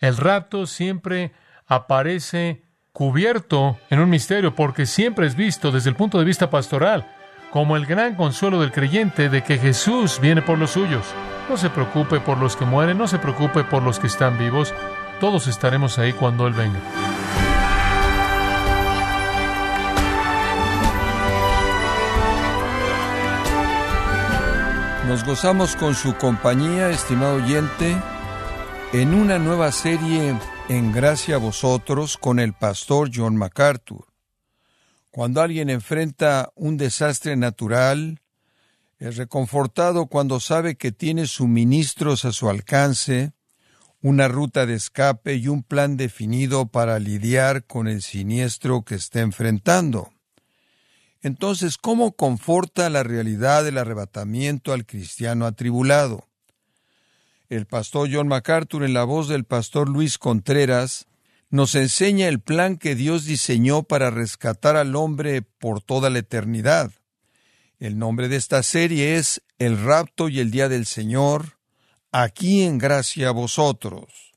El 0.00 0.16
rapto 0.16 0.66
siempre 0.66 1.32
aparece 1.66 2.62
cubierto 2.92 3.78
en 3.90 4.00
un 4.00 4.08
misterio 4.08 4.54
porque 4.54 4.86
siempre 4.86 5.26
es 5.26 5.36
visto 5.36 5.70
desde 5.70 5.90
el 5.90 5.96
punto 5.96 6.18
de 6.18 6.24
vista 6.24 6.48
pastoral 6.48 7.06
como 7.50 7.76
el 7.76 7.84
gran 7.84 8.14
consuelo 8.14 8.60
del 8.60 8.72
creyente 8.72 9.28
de 9.28 9.42
que 9.42 9.58
Jesús 9.58 10.18
viene 10.20 10.40
por 10.40 10.58
los 10.58 10.70
suyos. 10.70 11.04
No 11.50 11.56
se 11.58 11.68
preocupe 11.68 12.18
por 12.18 12.38
los 12.38 12.56
que 12.56 12.64
mueren, 12.64 12.96
no 12.96 13.08
se 13.08 13.18
preocupe 13.18 13.62
por 13.64 13.82
los 13.82 13.98
que 13.98 14.06
están 14.06 14.38
vivos, 14.38 14.72
todos 15.20 15.46
estaremos 15.48 15.98
ahí 15.98 16.12
cuando 16.14 16.46
Él 16.46 16.54
venga. 16.54 16.78
Nos 25.06 25.24
gozamos 25.24 25.76
con 25.76 25.94
su 25.94 26.14
compañía, 26.14 26.88
estimado 26.88 27.34
oyente, 27.34 27.96
en 28.92 29.14
una 29.14 29.38
nueva 29.38 29.70
serie 29.70 30.36
en 30.68 30.90
gracia 30.90 31.36
a 31.36 31.38
vosotros 31.38 32.18
con 32.18 32.40
el 32.40 32.54
pastor 32.54 33.10
John 33.14 33.36
MacArthur. 33.36 34.06
Cuando 35.12 35.40
alguien 35.40 35.70
enfrenta 35.70 36.50
un 36.56 36.76
desastre 36.76 37.36
natural, 37.36 38.20
es 38.98 39.16
reconfortado 39.16 40.06
cuando 40.06 40.40
sabe 40.40 40.74
que 40.74 40.90
tiene 40.90 41.28
suministros 41.28 42.24
a 42.24 42.32
su 42.32 42.50
alcance, 42.50 43.32
una 44.02 44.26
ruta 44.26 44.66
de 44.66 44.74
escape 44.74 45.36
y 45.36 45.46
un 45.46 45.62
plan 45.62 45.96
definido 45.96 46.66
para 46.66 46.98
lidiar 46.98 47.64
con 47.66 47.86
el 47.86 48.02
siniestro 48.02 48.82
que 48.82 48.96
está 48.96 49.20
enfrentando. 49.20 50.10
Entonces, 51.22 51.78
¿cómo 51.78 52.12
conforta 52.12 52.90
la 52.90 53.04
realidad 53.04 53.62
del 53.62 53.78
arrebatamiento 53.78 54.72
al 54.72 54.84
cristiano 54.84 55.46
atribulado? 55.46 56.29
El 57.50 57.66
pastor 57.66 58.08
John 58.12 58.28
MacArthur, 58.28 58.84
en 58.84 58.92
la 58.92 59.02
voz 59.02 59.26
del 59.26 59.42
pastor 59.42 59.88
Luis 59.88 60.18
Contreras, 60.18 61.08
nos 61.50 61.74
enseña 61.74 62.28
el 62.28 62.38
plan 62.38 62.76
que 62.76 62.94
Dios 62.94 63.24
diseñó 63.24 63.82
para 63.82 64.08
rescatar 64.10 64.76
al 64.76 64.94
hombre 64.94 65.42
por 65.42 65.82
toda 65.82 66.10
la 66.10 66.20
eternidad. 66.20 66.92
El 67.80 67.98
nombre 67.98 68.28
de 68.28 68.36
esta 68.36 68.62
serie 68.62 69.16
es 69.16 69.42
El 69.58 69.82
rapto 69.82 70.28
y 70.28 70.38
el 70.38 70.52
día 70.52 70.68
del 70.68 70.86
Señor, 70.86 71.58
aquí 72.12 72.62
en 72.62 72.78
gracia 72.78 73.30
a 73.30 73.32
vosotros. 73.32 74.32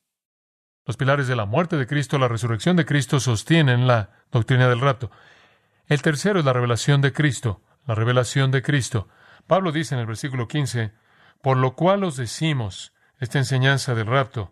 Los 0.83 0.97
pilares 0.97 1.27
de 1.27 1.35
la 1.35 1.45
muerte 1.45 1.77
de 1.77 1.85
Cristo, 1.85 2.17
la 2.17 2.27
resurrección 2.27 2.75
de 2.77 2.85
Cristo 2.87 3.19
sostienen 3.19 3.85
la 3.85 4.09
doctrina 4.31 4.67
del 4.67 4.81
rapto. 4.81 5.11
El 5.85 6.01
tercero 6.01 6.39
es 6.39 6.45
la 6.45 6.53
revelación 6.53 7.01
de 7.01 7.13
Cristo, 7.13 7.61
la 7.85 7.93
revelación 7.93 8.49
de 8.49 8.63
Cristo. 8.63 9.07
Pablo 9.45 9.71
dice 9.71 9.93
en 9.93 10.01
el 10.01 10.07
versículo 10.07 10.47
15, 10.47 10.93
por 11.43 11.57
lo 11.57 11.75
cual 11.75 12.05
os 12.05 12.17
decimos 12.17 12.92
esta 13.23 13.39
enseñanza 13.39 13.95
del 13.95 14.07
rapto, 14.07 14.51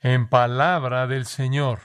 en 0.00 0.28
palabra 0.28 1.06
del 1.06 1.24
Señor. 1.24 1.80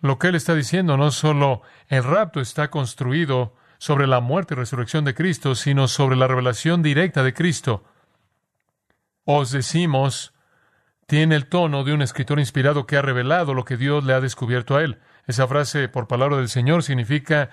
Lo 0.00 0.18
que 0.18 0.28
él 0.28 0.34
está 0.34 0.54
diciendo 0.54 0.96
no 0.96 1.10
solo 1.10 1.62
el 1.88 2.04
rapto 2.04 2.40
está 2.40 2.68
construido 2.68 3.54
sobre 3.78 4.06
la 4.06 4.20
muerte 4.20 4.54
y 4.54 4.58
resurrección 4.58 5.04
de 5.04 5.14
Cristo, 5.14 5.54
sino 5.54 5.88
sobre 5.88 6.16
la 6.16 6.28
revelación 6.28 6.82
directa 6.82 7.22
de 7.22 7.32
Cristo. 7.32 7.84
Os 9.24 9.50
decimos, 9.50 10.34
tiene 11.06 11.36
el 11.36 11.46
tono 11.46 11.82
de 11.82 11.94
un 11.94 12.02
escritor 12.02 12.38
inspirado 12.38 12.86
que 12.86 12.98
ha 12.98 13.02
revelado 13.02 13.54
lo 13.54 13.64
que 13.64 13.78
Dios 13.78 14.04
le 14.04 14.12
ha 14.12 14.20
descubierto 14.20 14.76
a 14.76 14.82
él. 14.82 15.00
Esa 15.26 15.48
frase 15.48 15.88
por 15.88 16.06
palabra 16.06 16.36
del 16.36 16.50
Señor 16.50 16.82
significa 16.82 17.50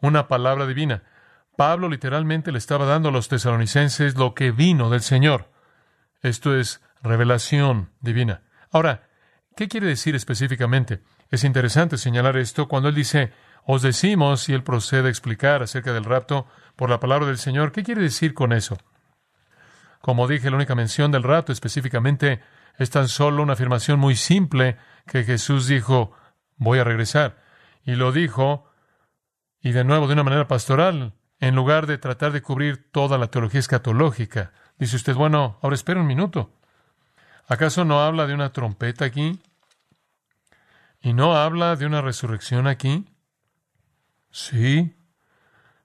una 0.00 0.28
palabra 0.28 0.66
divina. 0.66 1.02
Pablo 1.56 1.88
literalmente 1.88 2.52
le 2.52 2.58
estaba 2.58 2.86
dando 2.86 3.08
a 3.08 3.12
los 3.12 3.28
tesalonicenses 3.28 4.16
lo 4.16 4.34
que 4.34 4.52
vino 4.52 4.88
del 4.88 5.02
Señor. 5.02 5.50
Esto 6.22 6.56
es 6.56 6.82
revelación 7.02 7.90
divina. 8.00 8.42
Ahora, 8.70 9.08
¿qué 9.56 9.68
quiere 9.68 9.86
decir 9.86 10.14
específicamente? 10.14 11.02
Es 11.30 11.44
interesante 11.44 11.96
señalar 11.96 12.36
esto 12.36 12.68
cuando 12.68 12.88
él 12.88 12.94
dice, 12.94 13.32
os 13.64 13.82
decimos, 13.82 14.48
y 14.48 14.52
él 14.52 14.62
procede 14.62 15.08
a 15.08 15.10
explicar 15.10 15.62
acerca 15.62 15.92
del 15.92 16.04
rapto 16.04 16.46
por 16.76 16.90
la 16.90 17.00
palabra 17.00 17.26
del 17.26 17.38
Señor. 17.38 17.72
¿Qué 17.72 17.82
quiere 17.82 18.02
decir 18.02 18.34
con 18.34 18.52
eso? 18.52 18.78
Como 20.00 20.26
dije, 20.26 20.50
la 20.50 20.56
única 20.56 20.74
mención 20.74 21.12
del 21.12 21.22
rapto 21.22 21.52
específicamente 21.52 22.40
es 22.78 22.90
tan 22.90 23.08
solo 23.08 23.42
una 23.42 23.52
afirmación 23.52 23.98
muy 24.00 24.16
simple 24.16 24.78
que 25.06 25.24
Jesús 25.24 25.66
dijo, 25.66 26.12
voy 26.56 26.78
a 26.78 26.84
regresar. 26.84 27.36
Y 27.84 27.94
lo 27.94 28.12
dijo, 28.12 28.70
y 29.60 29.72
de 29.72 29.84
nuevo 29.84 30.06
de 30.06 30.14
una 30.14 30.24
manera 30.24 30.48
pastoral, 30.48 31.14
en 31.38 31.54
lugar 31.54 31.86
de 31.86 31.98
tratar 31.98 32.32
de 32.32 32.42
cubrir 32.42 32.90
toda 32.90 33.18
la 33.18 33.28
teología 33.28 33.60
escatológica. 33.60 34.52
Dice 34.80 34.96
usted, 34.96 35.14
bueno, 35.14 35.58
ahora 35.60 35.74
espera 35.74 36.00
un 36.00 36.06
minuto. 36.06 36.50
¿Acaso 37.46 37.84
no 37.84 38.00
habla 38.00 38.26
de 38.26 38.32
una 38.32 38.50
trompeta 38.50 39.04
aquí? 39.04 39.38
¿Y 41.02 41.12
no 41.12 41.36
habla 41.36 41.76
de 41.76 41.84
una 41.84 42.00
resurrección 42.00 42.66
aquí? 42.66 43.04
Sí, 44.30 44.96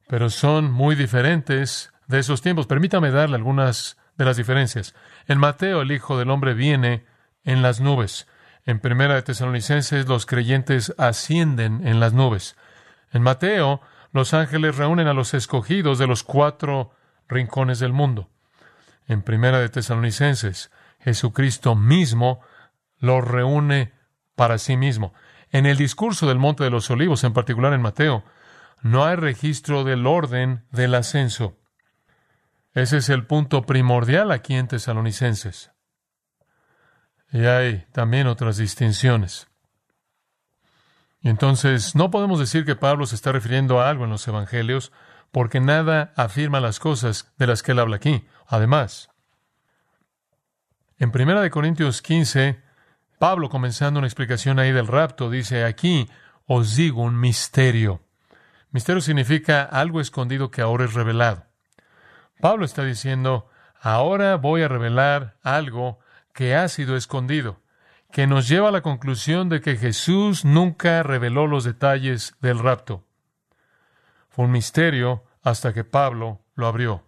pero 0.07 0.29
son 0.29 0.72
muy 0.72 0.95
diferentes 0.95 1.91
de 2.07 2.19
esos 2.19 2.41
tiempos. 2.41 2.67
Permítame 2.67 3.11
darle 3.11 3.35
algunas 3.35 3.97
de 4.16 4.23
las 4.23 4.38
diferencias. 4.38 4.95
En 5.27 5.39
Mateo 5.39 5.81
el 5.81 5.91
Hijo 5.91 6.17
del 6.17 6.29
Hombre 6.29 6.53
viene 6.53 7.06
en 7.44 7.62
las 7.62 7.81
nubes. 7.81 8.27
En 8.66 8.79
Primera 8.79 9.16
de 9.16 9.23
Tesalonicenses 9.23 10.07
los 10.07 10.25
creyentes 10.25 10.94
ascienden 10.97 11.85
en 11.85 12.00
las 12.00 12.13
nubes. 12.13 12.56
En 13.12 13.23
Mateo 13.23 13.81
los 14.13 14.33
ángeles 14.33 14.77
reúnen 14.77 15.07
a 15.07 15.13
los 15.13 15.33
escogidos 15.33 16.00
de 16.00 16.07
los 16.07 16.23
cuatro 16.23 16.91
rincones 17.27 17.79
del 17.79 17.91
mundo. 17.91 18.29
En 19.08 19.22
Primera 19.22 19.60
de 19.60 19.70
Tesalonicenses 19.70 20.72
Jesucristo 21.00 21.76
mismo 21.76 22.42
los 22.98 23.24
reúne 23.24 23.94
para 24.36 24.58
sí 24.58 24.76
mismo. 24.76 25.14
En 25.52 25.66
el 25.66 25.78
discurso 25.78 26.28
del 26.28 26.40
Monte 26.40 26.64
de 26.64 26.72
los 26.72 26.90
Olivos, 26.90 27.24
en 27.24 27.34
particular 27.34 27.74
en 27.74 27.82
Mateo, 27.82 28.24
no 28.82 29.06
hay 29.06 29.16
registro 29.16 29.84
del 29.84 30.08
orden 30.08 30.66
del 30.72 30.96
ascenso. 30.96 31.58
Ese 32.74 32.98
es 32.98 33.10
el 33.10 33.26
punto 33.26 33.66
primordial 33.66 34.32
aquí 34.32 34.56
en 34.56 34.68
Tesalonicenses. 34.68 35.72
Y 37.32 37.46
hay 37.46 37.86
también 37.92 38.28
otras 38.28 38.58
distinciones. 38.58 39.48
Y 41.22 41.30
entonces 41.30 41.96
no 41.96 42.12
podemos 42.12 42.40
decir 42.40 42.66
que 42.66 42.76
Pablo 42.76 43.06
se 43.06 43.16
está 43.16 43.32
refiriendo 43.32 43.80
a 43.80 43.90
algo 43.90 44.04
en 44.04 44.10
los 44.10 44.28
Evangelios, 44.28 44.92
porque 45.32 45.60
nada 45.60 46.14
afirma 46.16 46.60
las 46.60 46.80
cosas 46.80 47.34
de 47.38 47.48
las 47.48 47.64
que 47.64 47.72
él 47.72 47.80
habla 47.80 47.96
aquí. 47.96 48.28
Además, 48.47 49.09
en 50.97 51.11
1 51.13 51.50
Corintios 51.50 52.01
15, 52.01 52.61
Pablo, 53.19 53.50
comenzando 53.50 54.00
una 54.00 54.07
explicación 54.07 54.59
ahí 54.59 54.72
del 54.72 54.88
rapto, 54.88 55.29
dice, 55.29 55.66
aquí 55.66 56.09
os 56.45 56.75
digo 56.75 57.01
un 57.01 57.19
misterio. 57.19 58.01
Misterio 58.72 59.01
significa 59.01 59.63
algo 59.63 60.00
escondido 60.00 60.51
que 60.51 60.61
ahora 60.61 60.85
es 60.85 60.94
revelado. 60.94 61.45
Pablo 62.39 62.66
está 62.66 62.83
diciendo, 62.83 63.50
ahora 63.81 64.35
voy 64.35 64.62
a 64.63 64.67
revelar 64.67 65.38
algo 65.44 66.00
que 66.33 66.56
ha 66.56 66.67
sido 66.67 66.95
escondido, 66.95 67.62
que 68.12 68.27
nos 68.27 68.47
lleva 68.47 68.69
a 68.69 68.72
la 68.72 68.81
conclusión 68.81 69.50
de 69.50 69.62
que 69.62 69.77
Jesús 69.77 70.45
nunca 70.45 71.03
reveló 71.03 71.47
los 71.47 71.63
detalles 71.63 72.35
del 72.41 72.59
rapto. 72.59 73.06
Fue 74.29 74.45
un 74.45 74.51
misterio 74.51 75.23
hasta 75.41 75.73
que 75.73 75.83
Pablo 75.83 76.41
lo 76.56 76.67
abrió. 76.67 77.03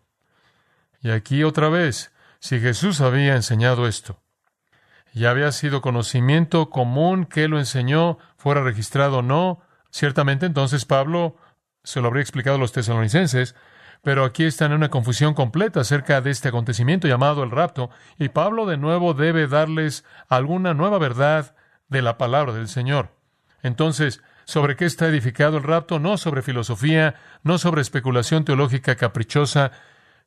Y 1.07 1.12
aquí 1.12 1.45
otra 1.45 1.69
vez, 1.69 2.12
si 2.40 2.59
Jesús 2.59 3.00
había 3.00 3.38
enseñado 3.38 3.88
esto, 3.88 4.19
ya 5.13 5.29
había 5.29 5.53
sido 5.53 5.79
conocimiento 5.79 6.69
común 6.69 7.23
que 7.25 7.47
lo 7.47 7.59
enseñó, 7.59 8.18
fuera 8.35 8.62
registrado 8.62 9.19
o 9.19 9.22
no, 9.22 9.62
ciertamente 9.90 10.46
entonces 10.46 10.84
Pablo 10.84 11.38
se 11.81 12.01
lo 12.01 12.09
habría 12.09 12.23
explicado 12.23 12.57
a 12.57 12.59
los 12.59 12.73
tesalonicenses, 12.73 13.56
pero 14.03 14.25
aquí 14.25 14.44
están 14.44 14.72
en 14.72 14.79
una 14.79 14.90
confusión 14.90 15.34
completa 15.34 15.79
acerca 15.79 16.19
de 16.19 16.29
este 16.29 16.50
acontecimiento 16.50 17.07
llamado 17.07 17.41
el 17.41 17.51
rapto, 17.51 17.90
y 18.19 18.28
Pablo 18.28 18.66
de 18.66 18.75
nuevo 18.75 19.13
debe 19.13 19.47
darles 19.47 20.03
alguna 20.28 20.73
nueva 20.73 20.97
verdad 20.97 21.56
de 21.87 22.02
la 22.02 22.17
palabra 22.17 22.52
del 22.52 22.67
Señor. 22.67 23.16
Entonces, 23.64 24.22
¿sobre 24.43 24.76
qué 24.76 24.84
está 24.84 25.08
edificado 25.08 25.55
el 25.55 25.64
rapto? 25.64 25.99
No 25.99 26.17
sobre 26.17 26.41
filosofía, 26.41 27.16
no 27.43 27.59
sobre 27.59 27.79
especulación 27.79 28.43
teológica 28.43 28.97
caprichosa, 28.97 29.72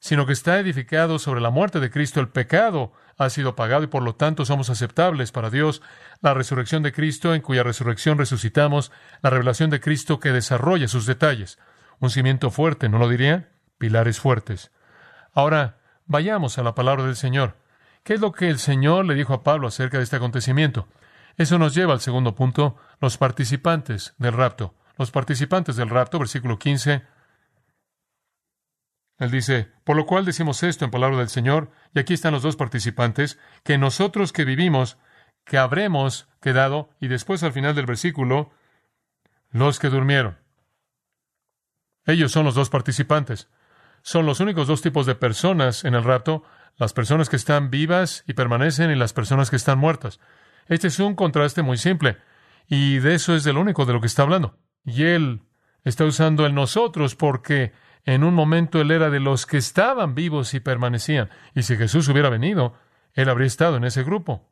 sino 0.00 0.26
que 0.26 0.32
está 0.32 0.58
edificado 0.58 1.19
sobre 1.19 1.41
la 1.41 1.50
muerte 1.50 1.79
de 1.79 1.91
Cristo. 1.91 2.20
El 2.20 2.31
pecado 2.31 2.93
ha 3.19 3.29
sido 3.31 3.55
pagado 3.55 3.85
y 3.85 3.87
por 3.87 4.02
lo 4.02 4.14
tanto 4.17 4.44
somos 4.47 4.70
aceptables 4.70 5.31
para 5.31 5.50
Dios. 5.50 5.82
La 6.23 6.35
resurrección 6.35 6.82
de 6.82 6.93
Cristo, 6.93 7.35
en 7.35 7.43
cuya 7.43 7.62
resurrección 7.62 8.19
resucitamos, 8.19 8.91
la 9.23 9.31
revelación 9.31 9.70
de 9.70 9.81
Cristo 9.81 10.19
que 10.19 10.32
desarrolla 10.32 10.88
sus 10.88 11.06
detalles. 11.06 11.58
Un 12.00 12.11
cimiento 12.11 12.50
fuerte, 12.50 12.88
¿no 12.88 12.99
lo 12.99 13.08
diría? 13.08 13.50
pilares 13.76 14.20
fuertes. 14.20 14.70
Ahora, 15.32 15.79
vayamos 16.06 16.58
a 16.58 16.62
la 16.62 16.75
palabra 16.75 17.05
del 17.05 17.17
Señor. 17.17 17.56
¿Qué 18.02 18.14
es 18.14 18.20
lo 18.20 18.32
que 18.32 18.49
el 18.49 18.58
Señor 18.58 19.05
le 19.06 19.14
dijo 19.14 19.35
a 19.35 19.43
Pablo 19.43 19.69
acerca 19.69 19.99
de 19.99 20.05
este 20.05 20.17
acontecimiento? 20.17 20.88
Eso 21.37 21.58
nos 21.58 21.75
lleva 21.75 21.93
al 21.93 22.00
segundo 22.00 22.35
punto, 22.35 22.76
los 23.00 23.17
participantes 23.17 24.14
del 24.19 24.32
rapto. 24.32 24.75
Los 24.99 25.11
participantes 25.11 25.76
del 25.76 25.88
rapto, 25.88 26.19
versículo 26.19 26.58
15. 26.58 27.02
Él 29.20 29.31
dice, 29.31 29.69
por 29.84 29.96
lo 29.96 30.06
cual 30.06 30.25
decimos 30.25 30.62
esto 30.62 30.87
en 30.87 30.90
palabra 30.90 31.19
del 31.19 31.28
Señor, 31.28 31.70
y 31.94 31.99
aquí 31.99 32.14
están 32.14 32.32
los 32.32 32.43
dos 32.43 32.56
participantes, 32.56 33.38
que 33.62 33.76
nosotros 33.76 34.32
que 34.32 34.46
vivimos, 34.46 34.96
que 35.44 35.58
habremos 35.58 36.26
quedado, 36.40 36.88
y 37.00 37.08
después 37.08 37.43
al 37.43 37.52
final 37.52 37.75
del 37.75 37.84
versículo, 37.84 38.50
los 39.50 39.78
que 39.78 39.90
durmieron. 39.90 40.38
Ellos 42.06 42.32
son 42.32 42.46
los 42.46 42.55
dos 42.55 42.70
participantes. 42.70 43.50
Son 44.00 44.25
los 44.25 44.40
únicos 44.40 44.67
dos 44.67 44.81
tipos 44.81 45.05
de 45.05 45.14
personas 45.14 45.84
en 45.84 45.94
el 45.94 46.02
rapto, 46.02 46.43
las 46.78 46.94
personas 46.94 47.28
que 47.28 47.37
están 47.37 47.69
vivas 47.69 48.25
y 48.26 48.32
permanecen 48.32 48.90
y 48.90 48.94
las 48.94 49.12
personas 49.12 49.50
que 49.50 49.56
están 49.56 49.78
muertas. 49.78 50.19
Este 50.66 50.88
es 50.88 50.99
un 50.99 51.14
contraste 51.14 51.61
muy 51.61 51.76
simple, 51.76 52.16
y 52.69 53.00
de 53.00 53.16
eso 53.16 53.34
es 53.34 53.44
de 53.44 53.52
lo 53.52 53.61
único 53.61 53.84
de 53.84 53.93
lo 53.93 54.00
que 54.00 54.06
está 54.06 54.23
hablando. 54.23 54.56
Y 54.82 55.02
él 55.02 55.43
está 55.84 56.06
usando 56.06 56.46
el 56.46 56.55
nosotros 56.55 57.16
porque 57.16 57.75
en 58.10 58.24
un 58.24 58.34
momento 58.34 58.80
él 58.80 58.90
era 58.90 59.08
de 59.08 59.20
los 59.20 59.46
que 59.46 59.56
estaban 59.56 60.14
vivos 60.14 60.54
y 60.54 60.60
permanecían. 60.60 61.30
Y 61.54 61.62
si 61.62 61.76
Jesús 61.76 62.08
hubiera 62.08 62.28
venido, 62.28 62.74
él 63.14 63.28
habría 63.28 63.46
estado 63.46 63.76
en 63.76 63.84
ese 63.84 64.02
grupo. 64.02 64.48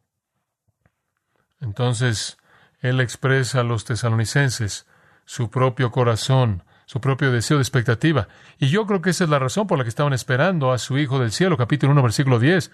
Entonces, 1.61 2.39
él 2.81 3.01
expresa 3.01 3.61
a 3.61 3.65
los 3.65 3.85
tesalonicenses 3.85 4.87
su 5.25 5.51
propio 5.51 5.91
corazón, 5.91 6.63
su 6.87 7.01
propio 7.01 7.33
deseo 7.33 7.57
de 7.57 7.63
expectativa. 7.63 8.29
Y 8.59 8.69
yo 8.69 8.87
creo 8.87 9.03
que 9.03 9.11
esa 9.11 9.25
es 9.25 9.31
la 9.31 9.41
razón 9.41 9.67
por 9.67 9.77
la 9.77 9.85
que 9.85 9.91
estaban 9.91 10.13
esperando 10.13 10.73
a 10.73 10.79
su 10.79 10.97
Hijo 10.97 11.19
del 11.19 11.33
Cielo, 11.33 11.57
capítulo 11.57 11.93
1, 11.93 12.03
versículo 12.03 12.39
10. 12.39 12.71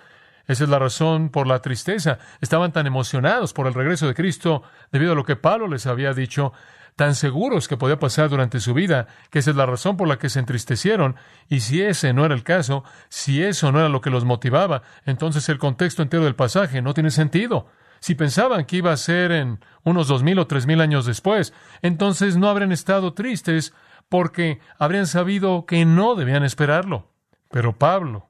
Esa 0.46 0.64
es 0.64 0.68
la 0.68 0.78
razón 0.78 1.30
por 1.30 1.46
la 1.46 1.60
tristeza. 1.60 2.18
Estaban 2.40 2.72
tan 2.72 2.86
emocionados 2.86 3.54
por 3.54 3.66
el 3.66 3.74
regreso 3.74 4.06
de 4.06 4.14
Cristo 4.14 4.62
debido 4.92 5.12
a 5.12 5.14
lo 5.14 5.24
que 5.24 5.36
Pablo 5.36 5.66
les 5.66 5.86
había 5.86 6.12
dicho, 6.12 6.52
tan 6.96 7.14
seguros 7.14 7.66
que 7.66 7.76
podía 7.76 7.98
pasar 7.98 8.28
durante 8.28 8.60
su 8.60 8.72
vida, 8.74 9.08
que 9.30 9.40
esa 9.40 9.50
es 9.50 9.56
la 9.56 9.66
razón 9.66 9.96
por 9.96 10.06
la 10.06 10.18
que 10.18 10.28
se 10.28 10.38
entristecieron. 10.38 11.16
Y 11.48 11.60
si 11.60 11.82
ese 11.82 12.12
no 12.12 12.24
era 12.24 12.34
el 12.34 12.44
caso, 12.44 12.84
si 13.08 13.42
eso 13.42 13.72
no 13.72 13.80
era 13.80 13.88
lo 13.88 14.00
que 14.00 14.10
los 14.10 14.24
motivaba, 14.24 14.82
entonces 15.04 15.48
el 15.48 15.58
contexto 15.58 16.02
entero 16.02 16.24
del 16.24 16.36
pasaje 16.36 16.82
no 16.82 16.94
tiene 16.94 17.10
sentido. 17.10 17.66
Si 18.00 18.14
pensaban 18.14 18.66
que 18.66 18.76
iba 18.76 18.92
a 18.92 18.96
ser 18.96 19.32
en 19.32 19.60
unos 19.82 20.08
dos 20.08 20.22
mil 20.22 20.38
o 20.38 20.46
tres 20.46 20.66
mil 20.66 20.80
años 20.80 21.06
después, 21.06 21.52
entonces 21.82 22.36
no 22.36 22.48
habrían 22.48 22.70
estado 22.70 23.14
tristes 23.14 23.72
porque 24.08 24.60
habrían 24.78 25.06
sabido 25.06 25.64
que 25.66 25.84
no 25.84 26.14
debían 26.14 26.44
esperarlo. 26.44 27.10
Pero 27.50 27.78
Pablo 27.78 28.28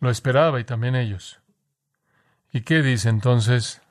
lo 0.00 0.10
esperaba 0.10 0.60
y 0.60 0.64
también 0.64 0.96
ellos. 0.96 1.40
¿Y 2.52 2.62
qué 2.62 2.82
dice 2.82 3.08
entonces? 3.10 3.82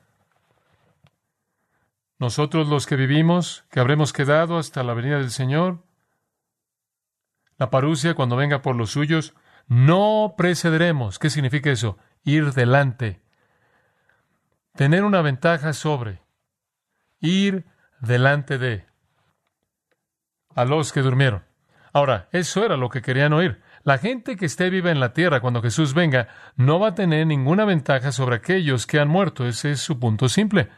Nosotros 2.18 2.68
los 2.68 2.86
que 2.86 2.96
vivimos, 2.96 3.66
que 3.70 3.80
habremos 3.80 4.14
quedado 4.14 4.58
hasta 4.58 4.84
la 4.84 4.94
venida 4.94 5.18
del 5.18 5.32
Señor, 5.32 5.84
la 7.58 7.70
parucia 7.70 8.14
cuando 8.16 8.36
venga 8.36 8.62
por 8.62 8.76
los 8.76 8.92
suyos, 8.92 9.34
no 9.68 10.36
precederemos. 10.38 11.20
¿Qué 11.20 11.30
significa 11.30 11.72
eso? 11.72 11.98
Ir 12.24 12.54
delante. 12.54 13.22
Tener 14.74 15.04
una 15.04 15.22
ventaja 15.22 15.74
sobre. 15.74 16.22
Ir 17.20 17.66
delante 18.00 18.58
de 18.58 18.86
a 20.54 20.64
los 20.64 20.94
que 20.94 21.02
durmieron. 21.02 21.44
Ahora, 21.92 22.28
eso 22.32 22.66
era 22.66 22.78
lo 22.78 22.90
que 22.90 23.02
querían 23.02 23.34
oír. 23.34 23.62
La 23.84 23.98
gente 23.98 24.36
que 24.36 24.46
esté 24.46 24.70
viva 24.70 24.92
en 24.92 25.00
la 25.00 25.14
tierra 25.14 25.42
cuando 25.42 25.62
Jesús 25.62 25.94
venga 25.94 26.28
no 26.56 26.80
va 26.80 26.90
a 26.90 26.96
tener 26.96 27.28
ninguna 27.28 27.66
ventaja 27.66 28.12
sobre 28.12 28.38
aquellos 28.38 28.88
que 28.88 29.00
han 29.00 29.08
muerto. 29.08 29.46
Ese 29.48 29.72
es 29.72 29.80
su 29.80 30.00
punto 30.00 30.28
simple. 30.28 30.70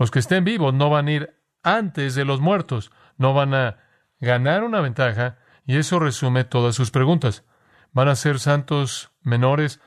Los 0.00 0.10
que 0.10 0.18
estén 0.18 0.44
vivos 0.44 0.72
no 0.72 0.88
van 0.88 1.08
a 1.08 1.12
ir 1.12 1.36
antes 1.62 2.14
de 2.14 2.24
los 2.24 2.40
muertos, 2.40 2.90
no 3.18 3.34
van 3.34 3.52
a 3.52 3.76
ganar 4.18 4.64
una 4.64 4.80
ventaja, 4.80 5.36
y 5.66 5.76
eso 5.76 5.98
resume 5.98 6.44
todas 6.44 6.74
sus 6.74 6.90
preguntas. 6.90 7.44
¿Van 7.92 8.08
a 8.08 8.16
ser 8.16 8.38
santos 8.38 9.12
menores? 9.20 9.78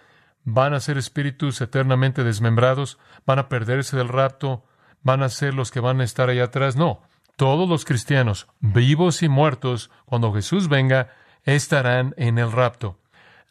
¿Van 0.44 0.76
a 0.76 0.80
ser 0.82 1.00
espíritus 1.00 1.60
eternamente 1.62 2.24
desmembrados? 2.24 3.00
¿Van 3.26 3.40
a 3.40 3.50
perderse 3.50 3.98
del 3.98 4.08
rapto? 4.08 4.68
¿Van 5.02 5.24
a 5.24 5.30
ser 5.30 5.56
los 5.56 5.72
que 5.72 5.80
van 5.80 6.00
a 6.00 6.04
estar 6.04 6.30
allá 6.30 6.44
atrás? 6.44 6.76
No. 6.76 7.02
Todos 7.36 7.68
los 7.68 7.84
cristianos, 7.84 8.48
vivos 8.60 9.24
y 9.24 9.30
muertos, 9.30 9.90
cuando 10.06 10.32
Jesús 10.32 10.70
venga, 10.70 11.10
estarán 11.42 12.14
en 12.18 12.38
el 12.38 12.52
rapto. 12.52 13.00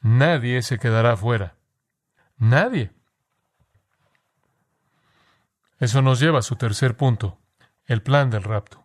Nadie 0.01 0.63
se 0.63 0.79
quedará 0.79 1.17
fuera. 1.17 1.57
Nadie. 2.37 2.93
Eso 5.83 6.01
nos 6.01 6.21
lleva 6.21 6.39
a 6.39 6.43
su 6.43 6.55
tercer 6.55 6.97
punto, 6.97 7.41
el 7.87 8.03
plan 8.03 8.31
del 8.31 8.45
rapto. 8.45 8.85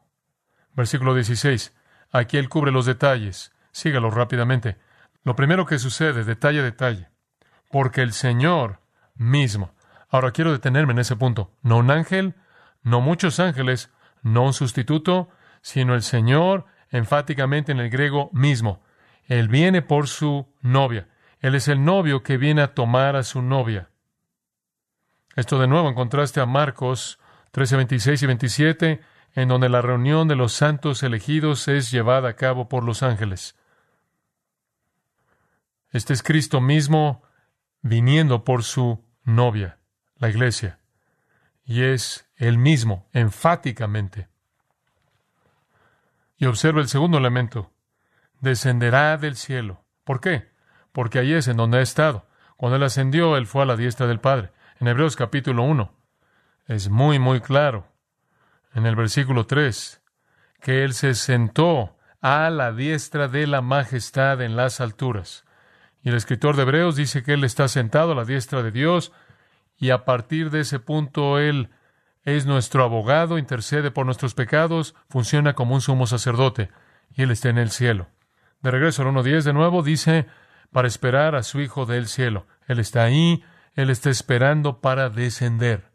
Versículo 0.73 1.13
16. 1.13 1.71
Aquí 2.09 2.37
él 2.37 2.49
cubre 2.49 2.71
los 2.71 2.87
detalles. 2.87 3.53
Sígalo 3.71 4.09
rápidamente. 4.09 4.79
Lo 5.21 5.35
primero 5.35 5.67
que 5.67 5.77
sucede, 5.77 6.23
detalle 6.23 6.61
a 6.61 6.63
detalle. 6.63 7.09
Porque 7.69 8.01
el 8.01 8.13
Señor 8.13 8.79
mismo. 9.13 9.75
Ahora 10.09 10.31
quiero 10.31 10.51
detenerme 10.51 10.93
en 10.93 10.97
ese 10.97 11.15
punto. 11.15 11.53
No 11.61 11.77
un 11.77 11.91
ángel, 11.91 12.33
no 12.81 12.99
muchos 12.99 13.39
ángeles, 13.39 13.91
no 14.23 14.45
un 14.45 14.53
sustituto, 14.53 15.29
sino 15.61 15.93
el 15.93 16.01
Señor, 16.01 16.65
enfáticamente 16.89 17.71
en 17.71 17.79
el 17.79 17.91
griego 17.91 18.31
mismo. 18.33 18.81
Él 19.25 19.49
viene 19.49 19.83
por 19.83 20.07
su 20.07 20.51
novia. 20.61 21.07
Él 21.41 21.53
es 21.53 21.67
el 21.67 21.85
novio 21.85 22.23
que 22.23 22.37
viene 22.37 22.63
a 22.63 22.73
tomar 22.73 23.15
a 23.15 23.21
su 23.21 23.43
novia. 23.43 23.91
Esto 25.37 25.57
de 25.57 25.67
nuevo 25.67 25.87
en 25.87 25.95
contraste 25.95 26.41
a 26.41 26.45
Marcos 26.45 27.17
13, 27.51 27.77
26 27.77 28.21
y 28.21 28.25
27, 28.25 29.01
en 29.35 29.47
donde 29.47 29.69
la 29.69 29.81
reunión 29.81 30.27
de 30.27 30.35
los 30.35 30.51
santos 30.51 31.01
elegidos 31.01 31.69
es 31.69 31.91
llevada 31.91 32.27
a 32.27 32.35
cabo 32.35 32.67
por 32.67 32.83
los 32.83 33.01
ángeles. 33.01 33.55
Este 35.91 36.11
es 36.11 36.21
Cristo 36.21 36.59
mismo 36.59 37.23
viniendo 37.81 38.43
por 38.43 38.63
su 38.63 39.05
novia, 39.23 39.77
la 40.17 40.27
iglesia 40.27 40.79
y 41.67 41.83
es 41.83 42.27
el 42.37 42.57
mismo, 42.57 43.09
enfáticamente. 43.11 44.29
Y 46.37 46.45
observa 46.45 46.79
el 46.79 46.87
segundo 46.87 47.17
elemento. 47.17 47.71
Descenderá 48.39 49.17
del 49.17 49.35
cielo. 49.35 49.83
¿Por 50.05 50.21
qué? 50.21 50.49
Porque 50.93 51.19
ahí 51.19 51.33
es 51.33 51.49
en 51.49 51.57
donde 51.57 51.79
ha 51.79 51.81
estado. 51.81 52.25
Cuando 52.55 52.77
él 52.77 52.83
ascendió, 52.83 53.35
él 53.35 53.47
fue 53.47 53.63
a 53.63 53.65
la 53.65 53.75
diestra 53.75 54.07
del 54.07 54.21
Padre. 54.21 54.51
En 54.79 54.87
Hebreos 54.87 55.15
capítulo 55.15 55.63
1 55.63 55.91
es 56.67 56.89
muy, 56.89 57.17
muy 57.17 57.41
claro. 57.41 57.87
En 58.73 58.85
el 58.85 58.95
versículo 58.95 59.47
3, 59.47 60.01
que 60.61 60.83
él 60.83 60.93
se 60.93 61.15
sentó 61.15 61.97
a 62.21 62.49
la 62.51 62.71
diestra 62.73 63.27
de 63.27 63.47
la 63.47 63.61
majestad 63.61 64.41
en 64.41 64.55
las 64.55 64.79
alturas. 64.79 65.45
Y 66.03 66.09
el 66.09 66.15
escritor 66.15 66.55
de 66.55 66.61
Hebreos 66.61 66.95
dice 66.95 67.23
que 67.23 67.33
él 67.33 67.43
está 67.43 67.67
sentado 67.67 68.11
a 68.11 68.15
la 68.15 68.25
diestra 68.25 68.61
de 68.61 68.71
Dios 68.71 69.11
y 69.79 69.89
a 69.89 70.05
partir 70.05 70.51
de 70.51 70.61
ese 70.61 70.79
punto 70.79 71.39
Él 71.39 71.69
es 72.23 72.45
nuestro 72.45 72.83
abogado, 72.83 73.37
intercede 73.37 73.91
por 73.91 74.05
nuestros 74.05 74.33
pecados, 74.33 74.95
funciona 75.09 75.53
como 75.53 75.75
un 75.75 75.81
sumo 75.81 76.07
sacerdote, 76.07 76.69
y 77.11 77.21
Él 77.21 77.31
está 77.31 77.49
en 77.49 77.57
el 77.57 77.71
cielo. 77.71 78.09
De 78.61 78.71
regreso 78.71 79.03
al 79.03 79.09
1.10 79.09 79.43
de 79.43 79.53
nuevo 79.53 79.83
dice, 79.83 80.27
para 80.71 80.87
esperar 80.87 81.35
a 81.35 81.43
su 81.43 81.61
Hijo 81.61 81.85
del 81.85 82.07
cielo. 82.07 82.47
Él 82.67 82.79
está 82.79 83.03
ahí, 83.03 83.43
Él 83.77 83.91
está 83.91 84.09
esperando 84.09 84.81
para 84.81 85.09
descender. 85.09 85.91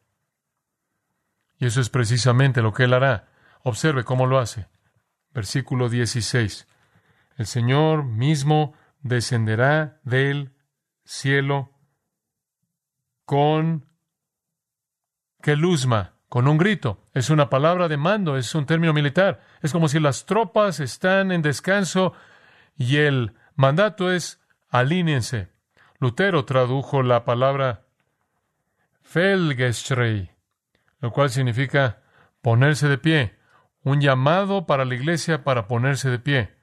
Y 1.59 1.67
eso 1.67 1.81
es 1.81 1.91
precisamente 1.91 2.63
lo 2.63 2.73
que 2.73 2.85
Él 2.85 2.95
hará. 2.95 3.29
Observe 3.65 4.05
cómo 4.05 4.27
lo 4.27 4.39
hace. 4.39 4.69
Versículo 5.35 5.89
16. 5.89 6.69
El 7.37 7.47
Señor 7.47 8.05
mismo 8.05 8.75
descenderá 9.01 10.01
del 10.05 10.55
cielo 11.05 11.73
con 13.25 13.85
keluzma, 15.43 16.15
con 16.29 16.47
un 16.47 16.59
grito. 16.59 17.09
Es 17.15 17.31
una 17.31 17.51
palabra 17.51 17.89
de 17.89 17.97
mando, 17.97 18.37
es 18.37 18.55
un 18.55 18.65
término 18.65 18.93
militar. 18.93 19.41
Es 19.61 19.73
como 19.73 19.89
si 19.89 19.99
las 19.99 20.25
tropas 20.25 20.79
están 20.79 21.33
en 21.33 21.43
descanso 21.43 22.13
y 22.77 22.99
el 22.99 23.35
mandato 23.57 24.13
es 24.13 24.41
alíñense. 24.69 25.52
Lutero 26.03 26.45
tradujo 26.45 27.05
la 27.05 27.25
palabra 27.25 27.87
Felgestrei, 29.03 30.33
lo 30.99 31.13
cual 31.13 31.31
significa 31.31 32.03
ponerse 32.41 32.89
de 32.89 32.99
pie, 32.99 33.39
un 33.85 34.01
llamado 34.01 34.67
para 34.67 34.85
la 34.85 34.97
iglesia 34.97 35.45
para 35.45 35.69
ponerse 35.69 36.11
de 36.11 36.19
pie. 36.19 36.57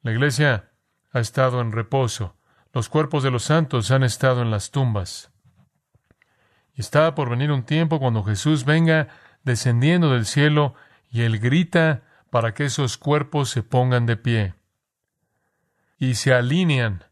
La 0.00 0.12
iglesia 0.12 0.70
ha 1.10 1.20
estado 1.20 1.60
en 1.60 1.70
reposo, 1.70 2.34
los 2.72 2.88
cuerpos 2.88 3.22
de 3.22 3.30
los 3.30 3.42
santos 3.42 3.90
han 3.90 4.04
estado 4.04 4.40
en 4.40 4.50
las 4.50 4.70
tumbas. 4.70 5.30
Y 6.72 6.80
está 6.80 7.14
por 7.14 7.28
venir 7.28 7.52
un 7.52 7.64
tiempo 7.64 8.00
cuando 8.00 8.24
Jesús 8.24 8.64
venga 8.64 9.08
descendiendo 9.42 10.12
del 10.12 10.24
cielo 10.24 10.72
y 11.10 11.20
Él 11.20 11.40
grita 11.40 12.04
para 12.30 12.54
que 12.54 12.64
esos 12.64 12.96
cuerpos 12.96 13.50
se 13.50 13.62
pongan 13.62 14.06
de 14.06 14.16
pie 14.16 14.54
y 15.98 16.14
se 16.14 16.32
alinean, 16.32 17.04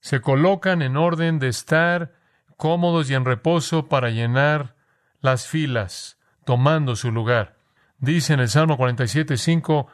se 0.00 0.20
colocan 0.20 0.82
en 0.82 0.96
orden 0.96 1.38
de 1.38 1.48
estar 1.48 2.12
cómodos 2.56 3.10
y 3.10 3.14
en 3.14 3.24
reposo 3.24 3.88
para 3.88 4.10
llenar 4.10 4.74
las 5.20 5.46
filas, 5.46 6.18
tomando 6.44 6.96
su 6.96 7.12
lugar. 7.12 7.56
Dice 7.98 8.32
en 8.34 8.40
el 8.40 8.48
Salmo 8.48 8.78
47.5, 8.78 9.86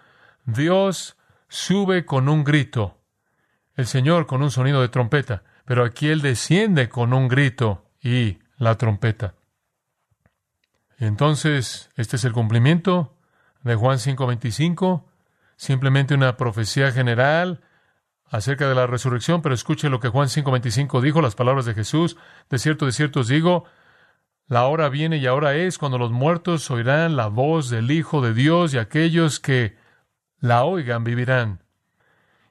Dios 0.44 1.16
sube 1.48 2.04
con 2.04 2.28
un 2.28 2.44
grito, 2.44 2.98
el 3.74 3.86
Señor 3.86 4.26
con 4.26 4.42
un 4.42 4.50
sonido 4.50 4.80
de 4.80 4.88
trompeta, 4.88 5.42
pero 5.64 5.84
aquí 5.84 6.08
Él 6.08 6.22
desciende 6.22 6.88
con 6.88 7.12
un 7.12 7.28
grito 7.28 7.84
y 8.00 8.38
la 8.56 8.76
trompeta. 8.76 9.34
entonces, 10.98 11.90
este 11.96 12.16
es 12.16 12.24
el 12.24 12.32
cumplimiento 12.32 13.16
de 13.62 13.74
Juan 13.74 13.98
5:25, 13.98 15.04
simplemente 15.56 16.14
una 16.14 16.36
profecía 16.36 16.92
general 16.92 17.60
acerca 18.30 18.68
de 18.68 18.74
la 18.74 18.86
resurrección, 18.86 19.42
pero 19.42 19.54
escuche 19.54 19.88
lo 19.88 20.00
que 20.00 20.08
Juan 20.08 20.28
5:25 20.28 21.00
dijo, 21.00 21.22
las 21.22 21.34
palabras 21.34 21.64
de 21.64 21.74
Jesús, 21.74 22.16
de 22.50 22.58
cierto, 22.58 22.86
de 22.86 22.92
cierto 22.92 23.20
os 23.20 23.28
digo, 23.28 23.64
la 24.48 24.66
hora 24.66 24.88
viene 24.88 25.16
y 25.16 25.26
ahora 25.26 25.54
es 25.54 25.78
cuando 25.78 25.98
los 25.98 26.12
muertos 26.12 26.70
oirán 26.70 27.16
la 27.16 27.26
voz 27.26 27.68
del 27.68 27.90
Hijo 27.90 28.20
de 28.20 28.32
Dios 28.32 28.74
y 28.74 28.78
aquellos 28.78 29.40
que 29.40 29.76
la 30.38 30.64
oigan 30.64 31.02
vivirán. 31.02 31.64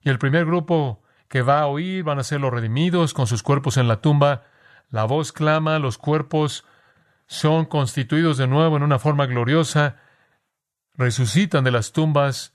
Y 0.01 0.09
el 0.09 0.19
primer 0.19 0.45
grupo 0.45 1.01
que 1.29 1.41
va 1.41 1.61
a 1.61 1.67
oír 1.67 2.03
van 2.03 2.19
a 2.19 2.23
ser 2.23 2.41
los 2.41 2.51
redimidos 2.51 3.13
con 3.13 3.27
sus 3.27 3.43
cuerpos 3.43 3.77
en 3.77 3.87
la 3.87 4.01
tumba. 4.01 4.43
La 4.89 5.05
voz 5.05 5.31
clama, 5.31 5.79
los 5.79 5.97
cuerpos 5.97 6.65
son 7.27 7.65
constituidos 7.65 8.37
de 8.37 8.47
nuevo 8.47 8.77
en 8.77 8.83
una 8.83 8.99
forma 8.99 9.25
gloriosa, 9.25 9.97
resucitan 10.95 11.63
de 11.63 11.71
las 11.71 11.91
tumbas 11.91 12.54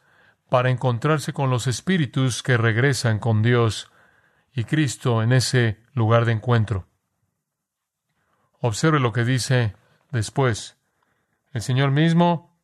para 0.50 0.68
encontrarse 0.68 1.32
con 1.32 1.48
los 1.48 1.66
espíritus 1.66 2.42
que 2.42 2.58
regresan 2.58 3.20
con 3.20 3.40
Dios 3.40 3.90
y 4.52 4.64
Cristo 4.64 5.22
en 5.22 5.32
ese 5.32 5.78
lugar 5.94 6.24
de 6.24 6.32
encuentro. 6.32 6.88
Observe 8.60 9.00
lo 9.00 9.12
que 9.12 9.24
dice 9.24 9.74
después. 10.10 10.76
El 11.52 11.62
Señor 11.62 11.92
mismo 11.92 12.60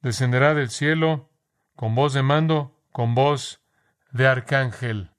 descenderá 0.00 0.54
del 0.54 0.70
cielo 0.70 1.30
con 1.76 1.94
voz 1.94 2.14
de 2.14 2.22
mando, 2.22 2.80
con 2.90 3.14
voz 3.14 3.60
de 4.10 4.26
arcángel. 4.26 5.10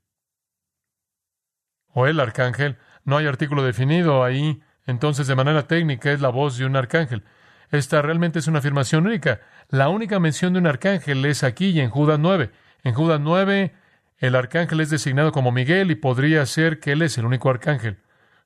O 1.90 2.08
el 2.08 2.20
arcángel. 2.20 2.78
No 3.04 3.18
hay 3.18 3.28
artículo 3.28 3.64
definido 3.64 4.24
ahí. 4.24 4.62
Entonces, 4.88 5.28
de 5.28 5.36
manera 5.36 5.68
técnica, 5.68 6.12
es 6.12 6.20
la 6.20 6.30
voz 6.30 6.58
de 6.58 6.66
un 6.66 6.76
arcángel. 6.76 7.24
Esta 7.72 8.02
realmente 8.02 8.40
es 8.40 8.48
una 8.48 8.60
afirmación 8.60 9.06
única. 9.06 9.42
La 9.70 9.90
única 9.90 10.20
mención 10.20 10.54
de 10.54 10.60
un 10.60 10.68
arcángel 10.68 11.26
es 11.26 11.44
aquí 11.44 11.68
y 11.70 11.80
en 11.80 11.90
Judas 11.90 12.20
9. 12.20 12.52
En 12.84 12.94
Judas 12.94 13.20
9, 13.20 13.74
el 14.20 14.36
arcángel 14.36 14.80
es 14.80 14.90
designado 14.90 15.32
como 15.32 15.52
Miguel 15.52 15.92
y 15.92 15.96
podría 15.96 16.46
ser 16.46 16.80
que 16.80 16.92
él 16.94 17.02
es 17.02 17.18
el 17.18 17.26
único 17.26 17.50
arcángel. 17.50 17.98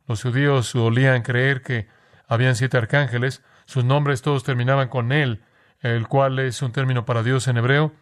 Los 0.08 0.24
judíos 0.24 0.68
solían 0.68 1.22
creer 1.22 1.62
que 1.62 1.88
habían 2.28 2.56
siete 2.56 2.78
arcángeles. 2.78 3.44
Sus 3.66 3.84
nombres 3.84 4.22
todos 4.22 4.44
terminaban 4.44 4.88
con 4.88 5.12
él, 5.12 5.44
el 5.82 6.08
cual 6.08 6.40
es 6.40 6.62
un 6.62 6.72
término 6.72 7.06
para 7.06 7.22
Dios 7.22 7.48
en 7.48 7.58
hebreo. 7.58 7.94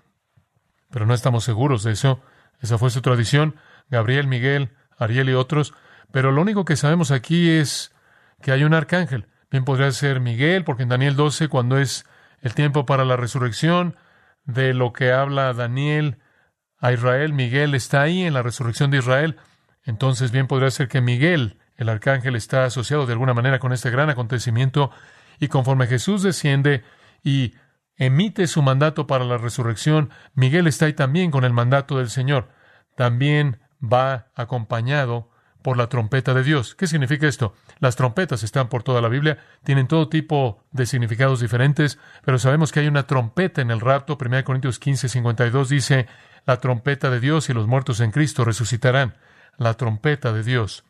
Pero 0.90 1.06
no 1.06 1.14
estamos 1.14 1.44
seguros 1.44 1.84
de 1.84 1.92
eso. 1.92 2.22
Esa 2.62 2.78
fue 2.78 2.92
su 2.92 3.02
tradición. 3.02 3.56
Gabriel, 3.90 4.28
Miguel, 4.28 4.70
Ariel 4.98 5.30
y 5.30 5.34
otros. 5.34 5.74
Pero 6.12 6.32
lo 6.32 6.42
único 6.42 6.66
que 6.66 6.76
sabemos 6.76 7.12
aquí 7.12 7.50
es 7.50 7.94
que 8.42 8.52
hay 8.52 8.64
un 8.64 8.74
arcángel. 8.74 9.28
Bien 9.50 9.66
podría 9.66 9.92
ser 9.92 10.20
Miguel, 10.20 10.63
porque 10.63 10.84
en 10.84 10.89
Daniel 10.89 11.16
12, 11.16 11.48
cuando 11.48 11.77
es 11.77 12.06
el 12.42 12.54
tiempo 12.54 12.86
para 12.86 13.06
la 13.06 13.16
resurrección, 13.16 13.96
de 14.48 14.74
lo 14.74 14.94
que 14.94 15.12
habla 15.12 15.54
Daniel 15.54 16.18
a 16.80 16.94
Israel, 16.94 17.34
Miguel 17.34 17.75
está 17.75 18.01
ahí 18.01 18.24
en 18.24 18.34
la 18.34 18.42
resurrección 18.42 18.89
de 18.89 18.98
Israel. 19.00 19.38
Entonces 19.84 20.32
bien 20.32 20.48
podría 20.48 20.72
ser 20.72 20.88
que 20.88 21.01
Miguel, 21.01 21.60
el 21.75 21.89
arcángel, 21.89 22.36
está 22.36 22.66
asociado 22.66 23.06
de 23.06 23.13
alguna 23.13 23.34
manera 23.34 23.60
con 23.60 23.74
este 23.74 23.89
gran 23.89 24.10
acontecimiento 24.10 24.89
y 25.39 25.50
conforme 25.50 25.88
Jesús 25.88 26.24
desciende 26.24 26.84
y 27.24 27.56
emite 27.98 28.48
su 28.48 28.62
mandato 28.62 29.06
para 29.06 29.25
la 29.25 29.38
resurrección, 29.38 30.12
Miguel 30.34 30.68
está 30.68 30.86
ahí 30.86 30.94
también 30.94 31.30
con 31.30 31.44
el 31.44 31.54
mandato 31.54 31.98
del 31.98 32.10
Señor. 32.10 32.50
También 32.96 33.60
va 33.82 34.27
acompañado 34.34 35.30
por 35.68 35.78
la 35.78 35.90
trompeta 35.90 36.34
de 36.34 36.44
Dios. 36.44 36.76
¿Qué 36.76 36.88
significa 36.88 37.28
esto? 37.28 37.54
Las 37.80 37.98
trompetas 37.98 38.42
están 38.42 38.70
por 38.70 38.84
toda 38.84 39.02
la 39.02 39.10
Biblia, 39.10 39.38
tienen 39.66 39.90
todo 39.90 40.08
tipo 40.08 40.64
de 40.72 40.86
significados 40.86 41.42
diferentes, 41.42 42.00
pero 42.24 42.40
sabemos 42.40 42.72
que 42.72 42.80
hay 42.80 42.88
una 42.88 43.06
trompeta 43.06 43.62
en 43.62 43.70
el 43.70 43.82
rapto. 43.82 44.18
1 44.18 44.46
Corintios 44.46 44.80
15, 44.80 45.10
52 45.10 45.68
dice, 45.68 46.08
la 46.46 46.62
trompeta 46.62 47.10
de 47.10 47.20
Dios 47.20 47.50
y 47.50 47.54
los 47.54 47.68
muertos 47.68 48.00
en 48.00 48.12
Cristo 48.12 48.46
resucitarán. 48.46 49.18
La 49.58 49.74
trompeta 49.74 50.32
de 50.32 50.42
Dios. 50.42 50.86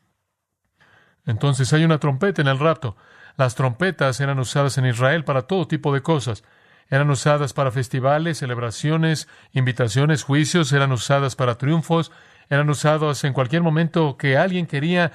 Entonces 1.26 1.74
hay 1.74 1.84
una 1.84 1.98
trompeta 1.98 2.44
en 2.44 2.48
el 2.48 2.60
rapto. 2.60 2.98
Las 3.36 3.56
trompetas 3.56 4.20
eran 4.22 4.38
usadas 4.38 4.78
en 4.78 4.86
Israel 4.86 5.24
para 5.24 5.48
todo 5.48 5.68
tipo 5.68 5.92
de 5.92 6.04
cosas. 6.04 6.44
Eran 6.88 7.10
usadas 7.10 7.52
para 7.54 7.72
festivales, 7.72 8.38
celebraciones, 8.38 9.28
invitaciones, 9.54 10.22
juicios, 10.22 10.72
eran 10.72 10.92
usadas 10.92 11.36
para 11.36 11.58
triunfos, 11.58 12.12
eran 12.50 12.70
usados 12.70 13.24
en 13.24 13.34
cualquier 13.34 13.62
momento 13.62 14.18
que 14.18 14.38
alguien 14.38 14.66
quería 14.66 15.12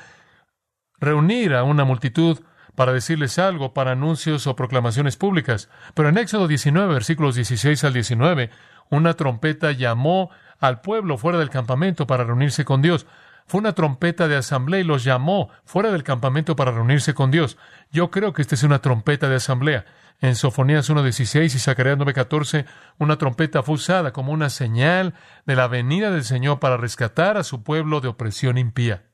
reunir 0.98 1.54
a 1.54 1.64
una 1.64 1.84
multitud 1.84 2.40
para 2.74 2.92
decirles 2.92 3.38
algo, 3.38 3.74
para 3.74 3.92
anuncios 3.92 4.46
o 4.46 4.56
proclamaciones 4.56 5.16
públicas. 5.16 5.68
Pero 5.94 6.08
en 6.08 6.18
Éxodo 6.18 6.48
19, 6.48 6.94
versículos 6.94 7.34
16 7.34 7.84
al 7.84 7.92
19, 7.92 8.50
una 8.90 9.14
trompeta 9.14 9.72
llamó 9.72 10.30
al 10.58 10.80
pueblo 10.80 11.18
fuera 11.18 11.38
del 11.38 11.50
campamento 11.50 12.06
para 12.06 12.24
reunirse 12.24 12.64
con 12.64 12.82
Dios. 12.82 13.06
Fue 13.46 13.61
una 13.61 13.75
trompeta 13.75 14.28
de 14.28 14.37
asamblea 14.37 14.80
y 14.80 14.84
los 14.84 15.04
llamó 15.04 15.50
fuera 15.64 15.90
del 15.90 16.04
campamento 16.04 16.56
para 16.56 16.72
reunirse 16.72 17.14
con 17.14 17.30
Dios. 17.30 17.58
Yo 17.90 18.11
creo 18.11 18.32
que 18.32 18.42
esta 18.42 18.54
es 18.54 18.62
una 18.62 18.80
trompeta 18.80 19.28
de 19.28 19.37
asamblea. 19.37 19.84
En 20.20 20.37
Sofonías 20.37 20.88
1.16 20.88 21.44
y 21.46 21.58
Zacarías 21.58 21.99
9.14, 21.99 22.64
una 22.99 23.18
trompeta 23.18 23.62
fue 23.62 23.75
usada 23.75 24.12
como 24.12 24.32
una 24.32 24.50
señal 24.50 25.14
de 25.46 25.56
la 25.56 25.66
venida 25.66 26.11
del 26.11 26.25
Señor 26.25 26.61
para 26.61 26.76
rescatar 26.76 27.37
a 27.37 27.44
su 27.44 27.64
pueblo 27.64 28.00
de 28.00 28.08
opresión 28.08 28.56
impía. 28.56 29.04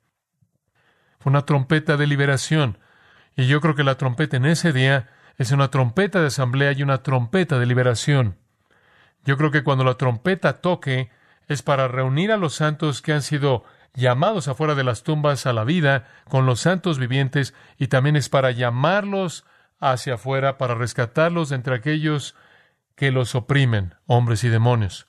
Fue 1.19 1.31
una 1.31 1.47
trompeta 1.47 1.97
de 1.97 2.07
liberación. 2.07 2.79
Y 3.37 3.47
yo 3.47 3.61
creo 3.61 3.75
que 3.75 3.85
la 3.85 3.97
trompeta 3.97 4.37
en 4.37 4.47
ese 4.47 4.73
día 4.73 5.09
es 5.37 5.53
una 5.53 5.71
trompeta 5.71 6.21
de 6.21 6.27
asamblea 6.27 6.73
y 6.73 6.83
una 6.83 7.03
trompeta 7.03 7.59
de 7.59 7.67
liberación. 7.67 8.37
Yo 9.25 9.37
creo 9.37 9.51
que 9.51 9.63
cuando 9.63 9.85
la 9.85 9.95
trompeta 9.95 10.61
toque 10.61 11.11
es 11.47 11.63
para 11.63 11.89
reunir 11.89 12.33
a 12.33 12.37
los 12.37 12.55
santos 12.55 13.01
que 13.03 13.13
han 13.13 13.23
sido 13.23 13.65
llamados 13.95 14.49
afuera 14.49 14.75
de 14.75 14.85
las 14.85 15.03
tumbas 15.03 15.47
a 15.47 15.53
la 15.53 15.65
vida 15.65 16.07
con 16.29 16.47
los 16.47 16.61
santos 16.61 16.99
vivientes 16.99 17.55
y 17.77 17.89
también 17.89 18.17
es 18.17 18.29
para 18.29 18.51
llamarlos 18.51 19.45
hacia 19.81 20.15
afuera 20.15 20.59
para 20.59 20.75
rescatarlos 20.75 21.53
entre 21.53 21.75
aquellos 21.75 22.35
que 22.95 23.11
los 23.13 23.35
oprimen, 23.35 23.95
hombres 24.07 24.45
y 24.45 24.49
demonios. 24.49 25.07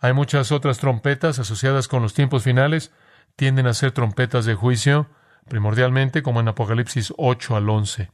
Hay 0.00 0.12
muchas 0.12 0.50
otras 0.50 0.78
trompetas 0.78 1.38
asociadas 1.38 1.86
con 1.86 2.02
los 2.02 2.14
tiempos 2.14 2.42
finales, 2.42 2.92
tienden 3.36 3.66
a 3.66 3.74
ser 3.74 3.92
trompetas 3.92 4.44
de 4.44 4.54
juicio, 4.54 5.08
primordialmente 5.48 6.22
como 6.22 6.40
en 6.40 6.48
Apocalipsis 6.48 7.12
8 7.16 7.56
al 7.56 7.68
11. 7.68 8.10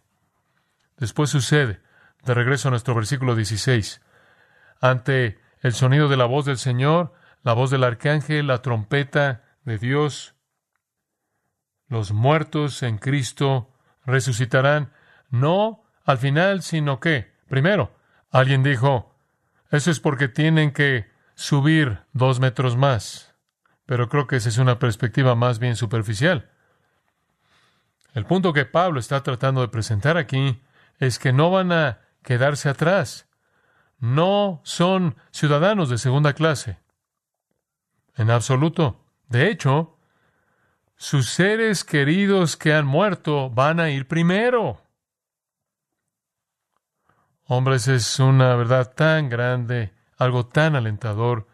Después 0.99 1.31
sucede, 1.31 1.81
de 2.25 2.35
regreso 2.35 2.69
a 2.69 2.71
nuestro 2.71 2.95
versículo 2.95 3.35
16, 3.35 4.01
ante 4.81 5.39
el 5.61 5.73
sonido 5.73 6.09
de 6.09 6.17
la 6.17 6.25
voz 6.27 6.45
del 6.45 6.59
Señor, 6.59 7.15
la 7.43 7.53
voz 7.53 7.71
del 7.71 7.85
arcángel, 7.85 8.49
la 8.49 8.63
trompeta 8.63 9.45
de 9.67 9.79
Dios, 9.79 10.35
los 11.89 12.13
muertos 12.13 12.83
en 12.83 12.99
Cristo 12.99 13.71
resucitarán, 14.07 14.93
no 15.29 15.85
al 16.05 16.19
final, 16.19 16.63
sino 16.63 17.01
que, 17.01 17.33
primero, 17.49 17.95
alguien 18.31 18.63
dijo, 18.63 19.15
eso 19.71 19.91
es 19.91 20.01
porque 20.01 20.29
tienen 20.29 20.73
que 20.73 21.11
subir 21.35 22.01
dos 22.13 22.41
metros 22.41 22.77
más. 22.77 23.35
Pero 23.85 24.09
creo 24.09 24.27
que 24.27 24.37
esa 24.37 24.49
es 24.49 24.59
una 24.59 24.79
perspectiva 24.79 25.35
más 25.35 25.59
bien 25.59 25.77
superficial. 25.77 26.51
El 28.15 28.25
punto 28.25 28.53
que 28.53 28.65
Pablo 28.65 29.01
está 29.01 29.23
tratando 29.23 29.61
de 29.61 29.69
presentar 29.69 30.17
aquí 30.17 30.63
es 30.99 31.19
que 31.19 31.33
no 31.33 31.51
van 31.51 31.73
a 31.73 32.01
quedarse 32.23 32.69
atrás. 32.69 33.29
No 33.99 34.61
son 34.65 35.17
ciudadanos 35.31 35.91
de 35.91 35.99
segunda 35.99 36.33
clase. 36.33 36.79
En 38.17 38.31
absoluto. 38.31 39.06
De 39.28 39.49
hecho, 39.49 39.99
sus 40.97 41.28
seres 41.28 41.85
queridos 41.85 42.56
que 42.56 42.73
han 42.73 42.87
muerto 42.87 43.50
van 43.50 43.80
a 43.80 43.90
ir 43.90 44.06
primero. 44.06 44.80
Hombres, 47.45 47.87
es 47.87 48.18
una 48.18 48.56
verdad 48.56 48.92
tan 48.95 49.28
grande, 49.28 49.92
algo 50.16 50.47
tan 50.47 50.75
alentador. 50.75 51.47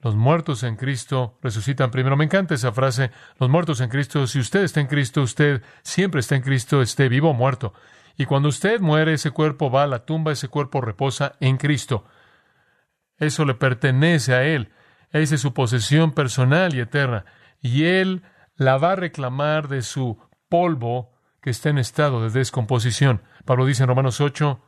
Los 0.00 0.14
muertos 0.14 0.62
en 0.62 0.76
Cristo 0.76 1.38
resucitan 1.42 1.90
primero. 1.90 2.16
Me 2.16 2.24
encanta 2.24 2.54
esa 2.54 2.72
frase, 2.72 3.10
los 3.38 3.50
muertos 3.50 3.80
en 3.80 3.90
Cristo. 3.90 4.26
Si 4.26 4.38
usted 4.38 4.62
está 4.62 4.80
en 4.80 4.86
Cristo, 4.86 5.22
usted 5.22 5.62
siempre 5.82 6.20
está 6.20 6.36
en 6.36 6.42
Cristo, 6.42 6.82
esté 6.82 7.08
vivo 7.08 7.30
o 7.30 7.34
muerto. 7.34 7.74
Y 8.16 8.26
cuando 8.26 8.48
usted 8.48 8.80
muere, 8.80 9.14
ese 9.14 9.30
cuerpo 9.30 9.70
va 9.70 9.84
a 9.84 9.86
la 9.86 10.04
tumba, 10.04 10.32
ese 10.32 10.48
cuerpo 10.48 10.80
reposa 10.80 11.36
en 11.40 11.56
Cristo. 11.56 12.04
Eso 13.18 13.44
le 13.44 13.54
pertenece 13.54 14.34
a 14.34 14.44
Él. 14.44 14.72
Esa 15.12 15.34
es 15.34 15.40
su 15.40 15.52
posesión 15.52 16.12
personal 16.12 16.74
y 16.74 16.80
eterna. 16.80 17.24
Y 17.60 17.84
Él 17.84 18.22
la 18.56 18.78
va 18.78 18.92
a 18.92 18.96
reclamar 18.96 19.68
de 19.68 19.82
su 19.82 20.18
polvo 20.48 21.12
que 21.40 21.50
está 21.50 21.70
en 21.70 21.78
estado 21.78 22.22
de 22.22 22.30
descomposición. 22.30 23.22
Pablo 23.44 23.66
dice 23.66 23.82
en 23.82 23.88
Romanos 23.88 24.20
8, 24.20 24.60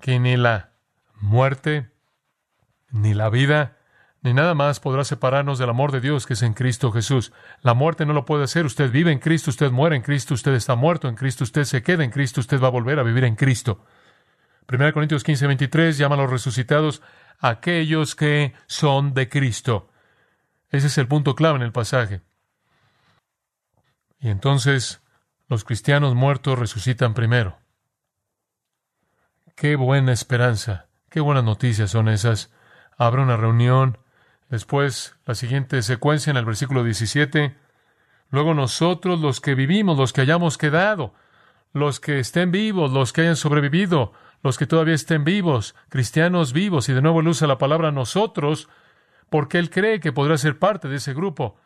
que 0.00 0.18
ni 0.18 0.36
la 0.36 0.72
muerte, 1.20 1.90
ni 2.90 3.14
la 3.14 3.30
vida, 3.30 3.78
ni 4.22 4.34
nada 4.34 4.54
más 4.54 4.78
podrá 4.78 5.04
separarnos 5.04 5.58
del 5.58 5.70
amor 5.70 5.90
de 5.90 6.00
Dios 6.00 6.26
que 6.26 6.34
es 6.34 6.42
en 6.42 6.54
Cristo 6.54 6.92
Jesús. 6.92 7.32
La 7.60 7.74
muerte 7.74 8.06
no 8.06 8.12
lo 8.12 8.24
puede 8.24 8.44
hacer. 8.44 8.66
Usted 8.66 8.90
vive 8.90 9.10
en 9.10 9.18
Cristo, 9.18 9.50
usted 9.50 9.70
muere 9.70 9.96
en 9.96 10.02
Cristo, 10.02 10.34
usted 10.34 10.52
está 10.54 10.76
muerto 10.76 11.08
en 11.08 11.16
Cristo, 11.16 11.44
usted 11.44 11.64
se 11.64 11.82
queda 11.82 12.04
en 12.04 12.10
Cristo, 12.10 12.40
usted 12.40 12.60
va 12.60 12.68
a 12.68 12.70
volver 12.70 12.98
a 12.98 13.02
vivir 13.02 13.24
en 13.24 13.34
Cristo. 13.34 13.84
1 14.70 14.92
Corintios 14.92 15.24
15, 15.24 15.46
23 15.46 15.98
llama 15.98 16.14
a 16.14 16.18
los 16.18 16.30
resucitados 16.30 17.02
aquellos 17.38 18.14
que 18.14 18.54
son 18.66 19.14
de 19.14 19.28
Cristo. 19.28 19.90
Ese 20.70 20.86
es 20.86 20.98
el 20.98 21.08
punto 21.08 21.34
clave 21.34 21.56
en 21.56 21.62
el 21.62 21.72
pasaje. 21.72 22.22
Y 24.20 24.28
entonces 24.28 25.02
los 25.48 25.64
cristianos 25.64 26.14
muertos 26.14 26.58
resucitan 26.58 27.14
primero. 27.14 27.58
Qué 29.56 29.76
buena 29.76 30.12
esperanza, 30.12 30.86
qué 31.10 31.20
buenas 31.20 31.44
noticias 31.44 31.90
son 31.90 32.08
esas. 32.08 32.50
Habrá 32.96 33.22
una 33.22 33.36
reunión 33.36 33.98
Después, 34.52 35.16
la 35.24 35.34
siguiente 35.34 35.80
secuencia 35.80 36.30
en 36.30 36.36
el 36.36 36.44
versículo 36.44 36.84
17. 36.84 37.56
Luego 38.28 38.52
nosotros, 38.52 39.18
los 39.18 39.40
que 39.40 39.54
vivimos, 39.54 39.96
los 39.96 40.12
que 40.12 40.20
hayamos 40.20 40.58
quedado, 40.58 41.14
los 41.72 42.00
que 42.00 42.18
estén 42.18 42.52
vivos, 42.52 42.92
los 42.92 43.14
que 43.14 43.22
hayan 43.22 43.36
sobrevivido, 43.36 44.12
los 44.42 44.58
que 44.58 44.66
todavía 44.66 44.94
estén 44.94 45.24
vivos, 45.24 45.74
cristianos 45.88 46.52
vivos, 46.52 46.88
y 46.88 46.92
de 46.92 47.02
nuevo 47.02 47.18
usa 47.20 47.46
la 47.46 47.58
palabra 47.58 47.92
nosotros, 47.92 48.68
porque 49.30 49.58
él 49.58 49.70
cree 49.70 50.00
que 50.00 50.12
podrá 50.12 50.36
ser 50.36 50.58
parte 50.58 50.88
de 50.88 50.96
ese 50.96 51.14
grupo. 51.14 51.56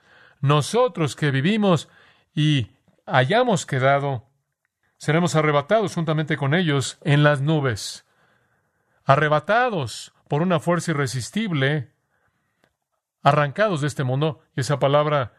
Nosotros 0.41 1.17
que 1.17 1.31
vivimos 1.31 1.89
y 2.35 2.69
hayamos 3.07 3.67
quedado, 3.67 4.27
seremos 4.99 5.35
arrebatados 5.35 5.95
juntamente 5.95 6.37
con 6.37 6.55
ellos 6.55 6.99
en 7.03 7.23
las 7.23 7.41
nubes. 7.41 8.07
Arrebatados 9.05 10.13
por 10.29 10.43
una 10.43 10.61
fuerza 10.61 10.91
irresistible 10.91 11.93
arrancados 13.27 13.81
de 13.81 13.89
este 13.89 14.05
mundo. 14.05 14.41
Y 14.55 14.61
esa 14.61 14.79
palabra 14.79 15.33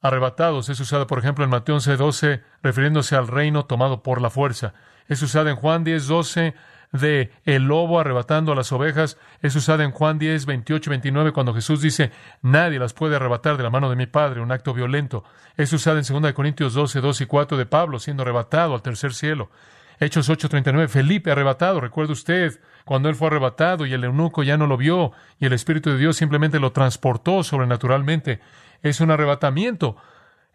arrebatados 0.00 0.70
es 0.70 0.80
usada, 0.80 1.06
por 1.06 1.18
ejemplo, 1.18 1.44
en 1.44 1.50
Mateo 1.50 1.76
11:12, 1.76 2.42
refiriéndose 2.62 3.16
al 3.16 3.28
reino 3.28 3.66
tomado 3.66 4.02
por 4.02 4.22
la 4.22 4.30
fuerza. 4.30 4.72
Es 5.08 5.22
usada 5.22 5.50
en 5.50 5.56
Juan 5.56 5.84
10:12 5.84 6.54
de 6.92 7.32
el 7.44 7.64
lobo 7.64 8.00
arrebatando 8.00 8.52
a 8.52 8.54
las 8.54 8.72
ovejas. 8.72 9.18
Es 9.42 9.54
usada 9.56 9.84
en 9.84 9.90
Juan 9.90 10.18
10, 10.18 10.46
28 10.46 10.90
29, 10.90 11.32
cuando 11.32 11.54
Jesús 11.54 11.80
dice, 11.80 12.10
nadie 12.42 12.78
las 12.78 12.92
puede 12.92 13.16
arrebatar 13.16 13.56
de 13.56 13.62
la 13.62 13.70
mano 13.70 13.90
de 13.90 13.96
mi 13.96 14.06
Padre, 14.06 14.40
un 14.40 14.52
acto 14.52 14.72
violento. 14.72 15.24
Es 15.56 15.72
usada 15.72 15.98
en 15.98 16.22
2 16.22 16.32
Corintios 16.32 16.74
12, 16.74 17.00
2 17.00 17.20
y 17.20 17.26
4 17.26 17.58
de 17.58 17.66
Pablo, 17.66 17.98
siendo 17.98 18.22
arrebatado 18.22 18.74
al 18.74 18.82
tercer 18.82 19.14
cielo. 19.14 19.50
Hechos 19.98 20.28
8:39, 20.28 20.88
Felipe 20.88 21.30
arrebatado, 21.30 21.80
recuerde 21.80 22.12
usted, 22.12 22.60
cuando 22.84 23.08
él 23.08 23.14
fue 23.14 23.28
arrebatado 23.28 23.86
y 23.86 23.94
el 23.94 24.04
eunuco 24.04 24.42
ya 24.42 24.58
no 24.58 24.66
lo 24.66 24.76
vio 24.76 25.12
y 25.40 25.46
el 25.46 25.54
Espíritu 25.54 25.90
de 25.90 25.98
Dios 25.98 26.16
simplemente 26.16 26.60
lo 26.60 26.72
transportó 26.72 27.42
sobrenaturalmente. 27.42 28.40
Es 28.82 29.00
un 29.00 29.10
arrebatamiento, 29.10 29.96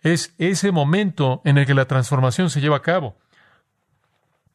es 0.04 0.36
ese 0.38 0.72
momento 0.72 1.42
en 1.44 1.58
el 1.58 1.66
que 1.66 1.74
la 1.74 1.86
transformación 1.86 2.52
se 2.52 2.62
lleva 2.62 2.78
a 2.78 2.82
cabo. 2.82 3.18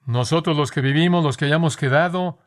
Nosotros 0.07 0.57
los 0.57 0.71
que 0.71 0.81
vivimos, 0.81 1.25
los 1.25 1.37
que 1.37 1.47
hayamos 1.47 1.77
quedado, 1.77 2.39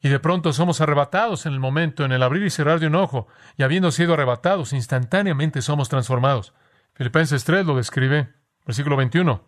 y 0.00 0.08
de 0.08 0.18
pronto 0.18 0.52
somos 0.52 0.80
arrebatados 0.80 1.46
en 1.46 1.52
el 1.52 1.60
momento, 1.60 2.04
en 2.04 2.12
el 2.12 2.22
abrir 2.22 2.44
y 2.44 2.50
cerrar 2.50 2.80
de 2.80 2.86
un 2.86 2.94
ojo, 2.94 3.28
y 3.56 3.62
habiendo 3.62 3.90
sido 3.90 4.14
arrebatados, 4.14 4.72
instantáneamente 4.72 5.62
somos 5.62 5.88
transformados. 5.88 6.54
Filipenses 6.94 7.44
3 7.44 7.66
lo 7.66 7.76
describe, 7.76 8.32
versículo 8.66 8.96
21. 8.96 9.42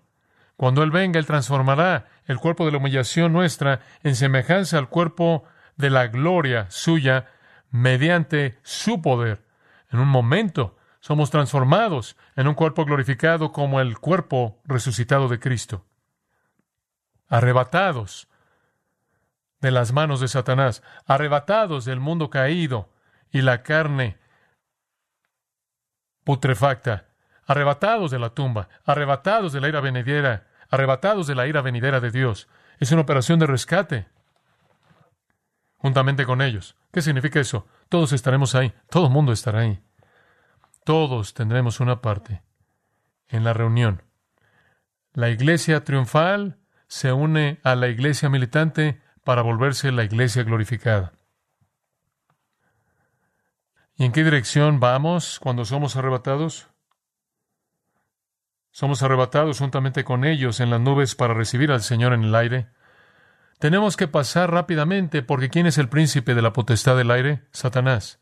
Cuando 0.56 0.82
Él 0.82 0.90
venga, 0.90 1.18
Él 1.18 1.26
transformará 1.26 2.06
el 2.26 2.38
cuerpo 2.38 2.66
de 2.66 2.72
la 2.72 2.78
humillación 2.78 3.32
nuestra 3.32 3.80
en 4.02 4.16
semejanza 4.16 4.78
al 4.78 4.88
cuerpo 4.88 5.44
de 5.76 5.90
la 5.90 6.08
gloria 6.08 6.66
suya 6.70 7.26
mediante 7.70 8.58
su 8.62 9.00
poder. 9.00 9.44
En 9.90 10.00
un 10.00 10.08
momento 10.08 10.76
somos 11.00 11.30
transformados 11.30 12.16
en 12.34 12.48
un 12.48 12.54
cuerpo 12.54 12.84
glorificado 12.84 13.52
como 13.52 13.80
el 13.80 13.98
cuerpo 13.98 14.60
resucitado 14.64 15.28
de 15.28 15.38
Cristo. 15.38 15.84
Arrebatados 17.28 18.28
de 19.60 19.70
las 19.70 19.92
manos 19.92 20.20
de 20.20 20.28
Satanás, 20.28 20.82
arrebatados 21.06 21.84
del 21.84 22.00
mundo 22.00 22.30
caído 22.30 22.90
y 23.30 23.42
la 23.42 23.62
carne 23.62 24.18
putrefacta, 26.24 27.06
arrebatados 27.46 28.10
de 28.10 28.18
la 28.18 28.30
tumba, 28.30 28.68
arrebatados 28.84 29.52
de 29.52 29.60
la 29.60 29.68
ira 29.68 29.80
venidera, 29.80 30.48
arrebatados 30.68 31.26
de 31.26 31.34
la 31.34 31.46
ira 31.46 31.62
venidera 31.62 32.00
de 32.00 32.10
Dios. 32.10 32.48
Es 32.78 32.92
una 32.92 33.02
operación 33.02 33.38
de 33.38 33.46
rescate 33.46 34.08
juntamente 35.76 36.26
con 36.26 36.42
ellos. 36.42 36.76
¿Qué 36.92 37.02
significa 37.02 37.40
eso? 37.40 37.66
Todos 37.88 38.12
estaremos 38.12 38.54
ahí, 38.54 38.72
todo 38.90 39.06
el 39.06 39.12
mundo 39.12 39.32
estará 39.32 39.60
ahí. 39.60 39.80
Todos 40.84 41.34
tendremos 41.34 41.80
una 41.80 42.00
parte 42.00 42.42
en 43.28 43.44
la 43.44 43.52
reunión. 43.52 44.02
La 45.12 45.30
iglesia 45.30 45.84
triunfal 45.84 46.58
se 46.88 47.12
une 47.12 47.60
a 47.62 47.74
la 47.74 47.88
iglesia 47.88 48.28
militante 48.28 49.00
para 49.24 49.42
volverse 49.42 49.90
la 49.92 50.04
iglesia 50.04 50.44
glorificada. 50.44 51.12
¿Y 53.96 54.04
en 54.04 54.12
qué 54.12 54.24
dirección 54.24 54.78
vamos 54.78 55.40
cuando 55.40 55.64
somos 55.64 55.96
arrebatados? 55.96 56.68
Somos 58.70 59.02
arrebatados 59.02 59.58
juntamente 59.58 60.04
con 60.04 60.24
ellos 60.24 60.60
en 60.60 60.68
las 60.70 60.80
nubes 60.80 61.14
para 61.14 61.32
recibir 61.32 61.72
al 61.72 61.80
Señor 61.80 62.12
en 62.12 62.24
el 62.24 62.34
aire. 62.34 62.68
Tenemos 63.58 63.96
que 63.96 64.06
pasar 64.06 64.50
rápidamente 64.50 65.22
porque 65.22 65.48
¿quién 65.48 65.66
es 65.66 65.78
el 65.78 65.88
príncipe 65.88 66.34
de 66.34 66.42
la 66.42 66.52
potestad 66.52 66.94
del 66.96 67.10
aire? 67.10 67.46
Satanás. 67.52 68.20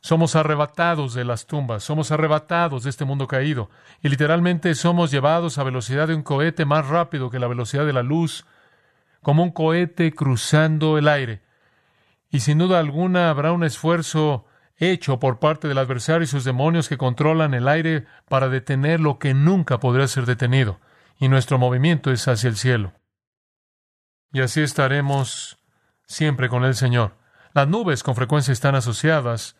Somos 0.00 0.36
arrebatados 0.36 1.14
de 1.14 1.24
las 1.24 1.46
tumbas, 1.46 1.82
somos 1.82 2.12
arrebatados 2.12 2.84
de 2.84 2.90
este 2.90 3.04
mundo 3.04 3.26
caído 3.26 3.68
y 4.02 4.08
literalmente 4.08 4.74
somos 4.74 5.10
llevados 5.10 5.58
a 5.58 5.64
velocidad 5.64 6.08
de 6.08 6.14
un 6.14 6.22
cohete 6.22 6.64
más 6.64 6.86
rápido 6.86 7.30
que 7.30 7.38
la 7.38 7.48
velocidad 7.48 7.84
de 7.84 7.92
la 7.92 8.02
luz, 8.02 8.46
como 9.22 9.42
un 9.42 9.50
cohete 9.50 10.12
cruzando 10.12 10.98
el 10.98 11.08
aire. 11.08 11.42
Y 12.30 12.40
sin 12.40 12.58
duda 12.58 12.78
alguna 12.78 13.30
habrá 13.30 13.52
un 13.52 13.64
esfuerzo 13.64 14.46
hecho 14.76 15.18
por 15.18 15.40
parte 15.40 15.66
del 15.66 15.78
adversario 15.78 16.22
y 16.22 16.28
sus 16.28 16.44
demonios 16.44 16.88
que 16.88 16.98
controlan 16.98 17.54
el 17.54 17.66
aire 17.68 18.06
para 18.28 18.48
detener 18.48 19.00
lo 19.00 19.18
que 19.18 19.34
nunca 19.34 19.80
podrá 19.80 20.06
ser 20.06 20.24
detenido, 20.24 20.78
y 21.18 21.28
nuestro 21.28 21.58
movimiento 21.58 22.12
es 22.12 22.28
hacia 22.28 22.48
el 22.48 22.56
cielo. 22.56 22.92
Y 24.32 24.40
así 24.40 24.60
estaremos 24.60 25.58
siempre 26.06 26.48
con 26.48 26.64
el 26.64 26.74
Señor. 26.74 27.16
Las 27.54 27.66
nubes 27.66 28.02
con 28.02 28.14
frecuencia 28.14 28.52
están 28.52 28.74
asociadas 28.74 29.56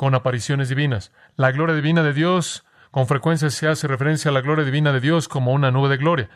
con 0.00 0.14
apariciones 0.14 0.70
divinas. 0.70 1.12
La 1.36 1.52
gloria 1.52 1.76
divina 1.76 2.02
de 2.02 2.14
Dios 2.14 2.64
con 2.90 3.06
frecuencia 3.06 3.50
se 3.50 3.68
hace 3.68 3.86
referencia 3.86 4.30
a 4.30 4.32
la 4.32 4.40
gloria 4.40 4.64
divina 4.64 4.94
de 4.94 5.00
Dios 5.00 5.28
como 5.28 5.52
una 5.52 5.70
nube 5.70 5.90
de 5.90 5.98
gloria 5.98 6.30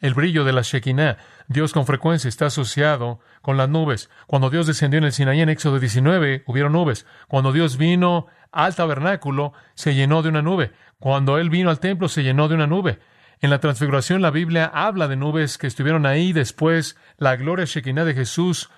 el 0.00 0.14
brillo 0.14 0.44
de 0.44 0.54
la 0.54 0.62
Shekinah. 0.62 1.18
Dios 1.46 1.74
con 1.74 1.84
frecuencia 1.84 2.26
está 2.26 2.46
asociado 2.46 3.20
con 3.42 3.58
las 3.58 3.68
nubes. 3.68 4.08
Cuando 4.26 4.48
Dios 4.48 4.66
descendió 4.66 4.96
en 4.96 5.04
el 5.04 5.12
Sinaí 5.12 5.42
en 5.42 5.50
Éxodo 5.50 5.78
19, 5.78 6.42
hubieron 6.46 6.72
nubes. 6.72 7.04
Cuando 7.28 7.52
Dios 7.52 7.76
vino 7.76 8.28
al 8.50 8.74
tabernáculo, 8.74 9.52
se 9.74 9.94
llenó 9.94 10.22
de 10.22 10.30
una 10.30 10.40
nube. 10.40 10.72
Cuando 10.98 11.36
Él 11.36 11.50
vino 11.50 11.68
al 11.68 11.80
templo, 11.80 12.08
se 12.08 12.22
llenó 12.22 12.48
de 12.48 12.54
una 12.54 12.66
nube. 12.66 12.98
En 13.42 13.50
la 13.50 13.60
transfiguración, 13.60 14.22
la 14.22 14.30
Biblia 14.30 14.70
habla 14.72 15.06
de 15.06 15.16
nubes 15.16 15.58
que 15.58 15.66
estuvieron 15.66 16.06
ahí 16.06 16.32
después. 16.32 16.96
La 17.18 17.36
gloria 17.36 17.66
Shekinah 17.66 18.06
de 18.06 18.14
Jesús 18.14 18.70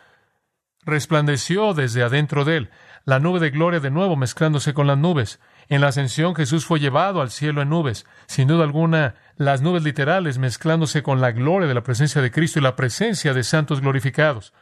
resplandeció 0.85 1.73
desde 1.73 2.03
adentro 2.03 2.45
de 2.45 2.57
Él. 2.57 2.71
La 3.05 3.19
nube 3.19 3.39
de 3.39 3.51
gloria 3.51 3.81
de 3.81 3.91
nuevo 3.91 4.17
mezclándose 4.17 4.73
con 4.73 4.87
las 4.87 4.97
nubes. 4.97 5.39
En 5.69 5.83
la 5.83 5.89
ascensión 5.89 6.35
Jesús 6.35 6.65
fue 6.65 6.81
llevado 6.81 7.21
al 7.21 7.31
cielo 7.31 7.61
en 7.61 7.69
nubes. 7.69 8.07
Sin 8.27 8.49
duda 8.49 8.65
alguna, 8.65 9.15
las 9.37 9.61
nubes 9.61 9.83
literales 9.83 10.39
mezclándose 10.39 11.03
con 11.03 11.21
la 11.21 11.33
gloria 11.33 11.69
de 11.69 11.75
la 11.75 11.83
presencia 11.83 12.23
de 12.23 12.31
Cristo 12.31 12.59
y 12.59 12.63
la 12.63 12.77
presencia 12.77 13.35
de 13.35 13.45
santos 13.45 13.83
glorificados. 13.83 14.55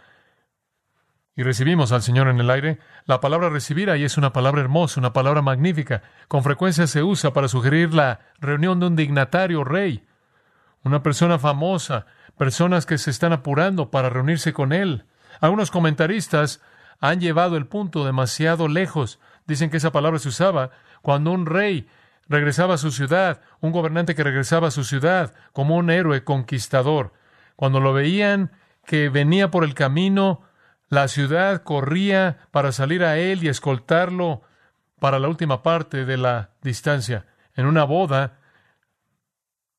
Y 1.37 1.45
recibimos 1.45 1.93
al 1.93 2.03
Señor 2.03 2.29
en 2.29 2.41
el 2.41 2.51
aire. 2.51 2.79
La 3.07 3.21
palabra 3.21 3.49
recibir 3.49 3.91
ahí 3.91 4.05
es 4.05 4.19
una 4.19 4.33
palabra 4.33 4.61
hermosa, 4.61 5.01
una 5.01 5.13
palabra 5.13 5.41
magnífica. 5.41 6.03
Con 6.29 6.43
frecuencia 6.43 6.87
se 6.87 7.03
usa 7.03 7.33
para 7.33 7.49
sugerir 7.49 7.95
la 7.95 8.21
reunión 8.41 8.81
de 8.81 8.87
un 8.87 8.97
dignatario 8.97 9.65
rey, 9.65 10.05
una 10.83 11.03
persona 11.03 11.39
famosa, 11.39 12.07
personas 12.37 12.87
que 12.87 12.99
se 12.99 13.11
están 13.11 13.33
apurando 13.33 13.91
para 13.91 14.11
reunirse 14.11 14.53
con 14.53 14.73
él. 14.73 15.05
Algunos 15.41 15.71
comentaristas 15.71 16.61
han 17.03 17.21
llevado 17.21 17.57
el 17.57 17.67
punto 17.67 18.07
demasiado 18.07 18.69
lejos. 18.69 19.19
Dicen 19.47 19.71
que 19.71 19.79
esa 19.79 19.91
palabra 19.91 20.21
se 20.21 20.29
usaba 20.29 20.71
cuando 21.03 21.33
un 21.33 21.47
rey 21.47 21.89
regresaba 22.29 22.75
a 22.75 22.79
su 22.79 22.93
ciudad, 22.93 23.41
un 23.61 23.73
gobernante 23.73 24.15
que 24.15 24.23
regresaba 24.23 24.69
a 24.69 24.71
su 24.71 24.85
ciudad 24.85 25.35
como 25.53 25.77
un 25.77 25.91
héroe 25.91 26.23
conquistador. 26.23 27.13
Cuando 27.57 27.81
lo 27.81 27.93
veían 27.93 28.53
que 28.87 29.09
venía 29.09 29.51
por 29.51 29.65
el 29.65 29.75
camino, 29.75 30.43
la 30.89 31.09
ciudad 31.09 31.65
corría 31.65 32.39
para 32.53 32.71
salir 32.71 33.03
a 33.03 33.19
él 33.19 33.43
y 33.43 33.49
escoltarlo 33.49 34.43
para 35.01 35.19
la 35.19 35.27
última 35.27 35.65
parte 35.65 36.05
de 36.05 36.17
la 36.17 36.51
distancia. 36.63 37.27
En 37.57 37.67
una 37.67 37.83
boda, 37.83 38.39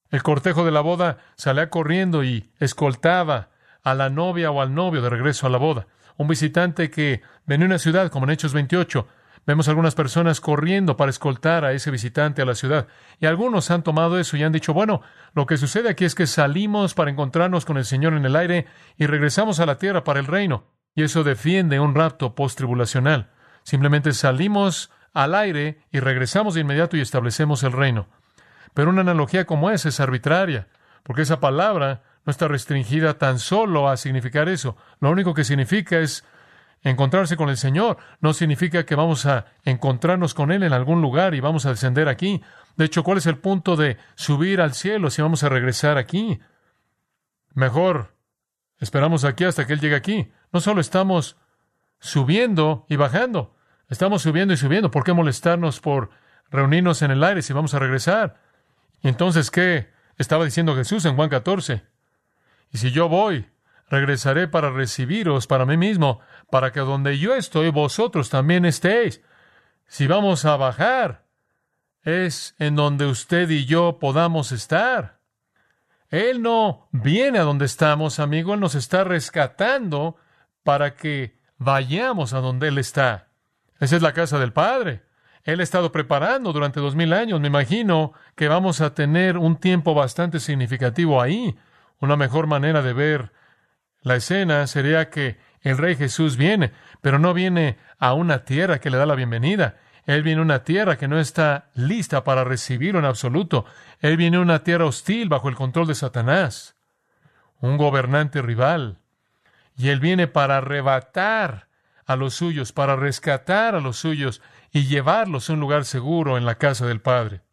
el 0.10 0.22
cortejo 0.24 0.66
de 0.66 0.72
la 0.72 0.82
boda 0.82 1.20
salía 1.38 1.70
corriendo 1.70 2.26
y 2.26 2.52
escoltaba 2.60 3.50
a 3.82 3.94
la 3.94 4.10
novia 4.10 4.52
o 4.52 4.62
al 4.62 4.76
novio 4.76 5.02
de 5.02 5.10
regreso 5.10 5.48
a 5.48 5.50
la 5.50 5.58
boda. 5.58 5.88
Un 6.18 6.28
visitante 6.28 6.90
que 6.90 7.22
venía 7.46 7.66
a 7.66 7.70
una 7.70 7.80
ciudad, 7.80 8.10
como 8.10 8.26
en 8.26 8.32
Hechos 8.32 8.54
28, 8.54 9.08
Vemos 9.46 9.68
algunas 9.68 9.94
personas 9.94 10.40
corriendo 10.40 10.96
para 10.96 11.10
escoltar 11.10 11.66
a 11.66 11.74
ese 11.74 11.92
visitante 11.92 12.42
a 12.42 12.46
la 12.46 12.56
ciudad. 12.56 12.88
Y 13.20 13.26
algunos 13.26 13.72
han 13.72 13.84
tomado 13.84 14.18
eso 14.18 14.38
y 14.38 14.44
han 14.44 14.54
dicho, 14.54 14.74
bueno, 14.74 15.02
lo 15.34 15.46
que 15.46 15.58
sucede 15.58 15.90
aquí 15.90 16.06
es 16.06 16.16
que 16.16 16.28
salimos 16.28 16.94
para 16.94 17.12
encontrarnos 17.12 17.66
con 17.66 17.78
el 17.78 17.84
Señor 17.84 18.14
en 18.14 18.26
el 18.26 18.38
aire 18.38 18.68
y 18.96 19.06
regresamos 19.06 19.60
a 19.60 19.66
la 19.66 19.78
tierra 19.78 20.06
para 20.06 20.22
el 20.22 20.28
reino. 20.28 20.64
Y 20.96 21.04
eso 21.04 21.26
defiende 21.26 21.82
un 21.82 21.94
rapto 21.94 22.36
post-tribulacional. 22.36 23.32
Simplemente 23.64 24.14
salimos 24.14 24.92
al 25.14 25.36
aire 25.36 25.82
y 25.92 26.00
regresamos 26.00 26.54
de 26.54 26.62
inmediato 26.62 26.96
y 26.96 27.02
establecemos 27.02 27.64
el 27.64 27.74
reino. 27.74 28.08
Pero 28.74 28.92
una 28.92 29.02
analogía 29.02 29.46
como 29.46 29.72
esa 29.72 29.90
es 29.90 30.00
arbitraria, 30.00 30.70
porque 31.04 31.24
esa 31.24 31.42
palabra 31.42 32.04
no 32.26 32.32
está 32.32 32.48
restringida 32.48 33.18
tan 33.18 33.40
solo 33.40 33.90
a 33.90 33.98
significar 33.98 34.48
eso. 34.50 34.78
Lo 35.00 35.12
único 35.12 35.34
que 35.34 35.44
significa 35.44 36.00
es 36.00 36.24
encontrarse 36.82 37.38
con 37.38 37.50
el 37.50 37.58
Señor. 37.58 37.98
No 38.20 38.34
significa 38.34 38.86
que 38.86 38.96
vamos 38.96 39.26
a 39.26 39.46
encontrarnos 39.64 40.34
con 40.34 40.52
Él 40.52 40.64
en 40.64 40.74
algún 40.74 41.02
lugar 41.02 41.34
y 41.34 41.40
vamos 41.40 41.66
a 41.66 41.70
descender 41.70 42.08
aquí. 42.08 42.42
De 42.76 42.86
hecho, 42.86 43.04
¿cuál 43.04 43.18
es 43.18 43.26
el 43.26 43.38
punto 43.38 43.76
de 43.76 43.98
subir 44.16 44.62
al 44.62 44.74
cielo 44.74 45.10
si 45.10 45.22
vamos 45.22 45.44
a 45.44 45.50
regresar 45.50 45.98
aquí? 45.98 46.40
Mejor 47.54 48.16
esperamos 48.80 49.26
aquí 49.26 49.44
hasta 49.44 49.66
que 49.66 49.74
Él 49.74 49.80
llegue 49.80 49.96
aquí. 49.96 50.32
No 50.52 50.60
solo 50.60 50.82
estamos 50.82 51.38
subiendo 52.00 52.86
y 52.90 52.96
bajando, 52.96 53.56
estamos 53.90 54.22
subiendo 54.22 54.54
y 54.54 54.58
subiendo. 54.58 54.92
¿Por 54.92 55.04
qué 55.04 55.14
molestarnos 55.14 55.80
por 55.80 56.10
reunirnos 56.50 57.02
en 57.02 57.12
el 57.12 57.24
aire 57.24 57.42
si 57.42 57.54
vamos 57.54 57.74
a 57.74 57.80
regresar? 57.80 58.40
Entonces, 59.02 59.52
¿qué 59.52 59.92
estaba 60.18 60.46
diciendo 60.46 60.76
Jesús 60.76 61.06
en 61.06 61.16
Juan 61.16 61.30
14? 61.30 61.93
Y 62.74 62.80
si 62.80 62.92
yo 62.92 63.08
voy, 63.08 63.48
regresaré 63.90 64.48
para 64.48 64.72
recibiros 64.72 65.48
para 65.48 65.66
mí 65.66 65.78
mismo, 65.78 66.20
para 66.50 66.72
que 66.72 66.80
donde 66.80 67.20
yo 67.20 67.36
estoy, 67.36 67.70
vosotros 67.70 68.30
también 68.30 68.66
estéis. 68.66 69.22
Si 69.88 70.08
vamos 70.08 70.44
a 70.44 70.58
bajar, 70.58 71.26
es 72.02 72.56
en 72.60 72.76
donde 72.76 73.06
usted 73.06 73.50
y 73.50 73.66
yo 73.66 74.00
podamos 74.00 74.52
estar. 74.52 75.20
Él 76.10 76.42
no 76.42 76.90
viene 76.92 77.40
a 77.40 77.44
donde 77.44 77.66
estamos, 77.66 78.20
amigo, 78.20 78.54
Él 78.54 78.60
nos 78.60 78.76
está 78.76 79.04
rescatando 79.04 80.18
para 80.64 80.96
que 80.96 81.40
vayamos 81.58 82.34
a 82.34 82.40
donde 82.40 82.68
Él 82.68 82.78
está. 82.78 83.30
Esa 83.80 83.96
es 83.96 84.02
la 84.02 84.14
casa 84.14 84.40
del 84.40 84.54
Padre. 84.54 85.04
Él 85.44 85.60
ha 85.60 85.64
estado 85.64 85.92
preparando 85.92 86.54
durante 86.54 86.80
dos 86.80 86.96
mil 86.96 87.14
años. 87.14 87.40
Me 87.40 87.48
imagino 87.48 88.14
que 88.36 88.48
vamos 88.48 88.80
a 88.82 88.94
tener 88.94 89.38
un 89.38 89.58
tiempo 89.58 89.94
bastante 89.94 90.40
significativo 90.40 91.22
ahí. 91.22 91.56
Una 92.04 92.18
mejor 92.18 92.48
manera 92.48 92.82
de 92.82 92.92
ver 92.92 93.32
la 94.02 94.18
escena 94.18 94.68
sería 94.68 95.10
que 95.10 95.40
el 95.62 95.78
Rey 95.78 95.96
Jesús 95.96 96.36
viene, 96.36 96.74
pero 97.00 97.18
no 97.18 97.34
viene 97.34 97.78
a 97.98 98.12
una 98.12 98.44
tierra 98.44 98.82
que 98.82 98.90
le 98.90 98.98
da 98.98 99.06
la 99.06 99.16
bienvenida. 99.16 99.78
Él 100.06 100.22
viene 100.22 100.40
a 100.40 100.44
una 100.44 100.66
tierra 100.66 100.98
que 100.98 101.08
no 101.08 101.18
está 101.18 101.70
lista 101.76 102.26
para 102.26 102.44
recibirlo 102.44 103.00
en 103.00 103.06
absoluto. 103.06 103.64
Él 104.02 104.18
viene 104.18 104.36
a 104.36 104.42
una 104.42 104.66
tierra 104.66 104.84
hostil 104.84 105.30
bajo 105.30 105.48
el 105.48 105.56
control 105.56 105.88
de 105.88 105.96
Satanás, 105.96 106.76
un 107.62 107.78
gobernante 107.78 108.42
rival. 108.42 109.00
Y 109.78 109.88
Él 109.88 110.02
viene 110.02 110.28
para 110.28 110.58
arrebatar 110.58 111.70
a 112.06 112.18
los 112.18 112.34
suyos, 112.34 112.74
para 112.74 112.98
rescatar 112.98 113.76
a 113.76 113.80
los 113.80 113.96
suyos 113.96 114.42
y 114.74 114.88
llevarlos 114.88 115.50
a 115.50 115.54
un 115.54 115.62
lugar 115.62 115.86
seguro 115.86 116.38
en 116.38 116.46
la 116.46 116.56
casa 116.56 116.86
del 116.86 117.00
Padre. 117.00 117.44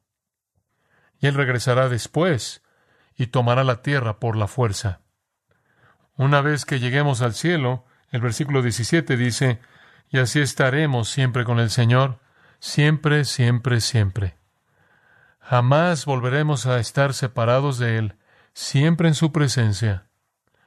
Y 1.20 1.28
Él 1.28 1.34
regresará 1.34 1.88
después 1.88 2.64
y 3.20 3.26
tomará 3.26 3.64
la 3.64 3.82
tierra 3.82 4.18
por 4.18 4.34
la 4.34 4.48
fuerza. 4.48 5.00
Una 6.16 6.40
vez 6.40 6.64
que 6.64 6.80
lleguemos 6.80 7.20
al 7.20 7.34
cielo, 7.34 7.84
el 8.12 8.22
versículo 8.22 8.62
17 8.62 9.18
dice, 9.18 9.60
y 10.08 10.20
así 10.20 10.40
estaremos 10.40 11.10
siempre 11.10 11.44
con 11.44 11.58
el 11.58 11.68
Señor, 11.68 12.18
siempre, 12.60 13.26
siempre, 13.26 13.82
siempre. 13.82 14.38
Jamás 15.38 16.06
volveremos 16.06 16.64
a 16.64 16.78
estar 16.78 17.12
separados 17.12 17.78
de 17.78 17.98
Él, 17.98 18.16
siempre 18.54 19.08
en 19.08 19.14
su 19.14 19.32
presencia. 19.32 20.06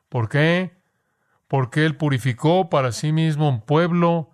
¿Por 0.07 0.29
qué? 0.29 0.77
Porque 1.47 1.87
Él 1.87 1.97
purificó 1.97 2.69
para 2.69 2.91
sí 2.91 3.11
mismo 3.11 3.49
un 3.49 3.61
pueblo 3.61 4.29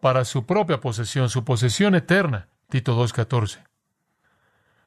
para 0.00 0.24
su 0.24 0.46
propia 0.46 0.80
posesión, 0.80 1.28
su 1.28 1.44
posesión 1.44 1.94
eterna. 1.94 2.48
Tito 2.70 2.98
2.14. 2.98 3.62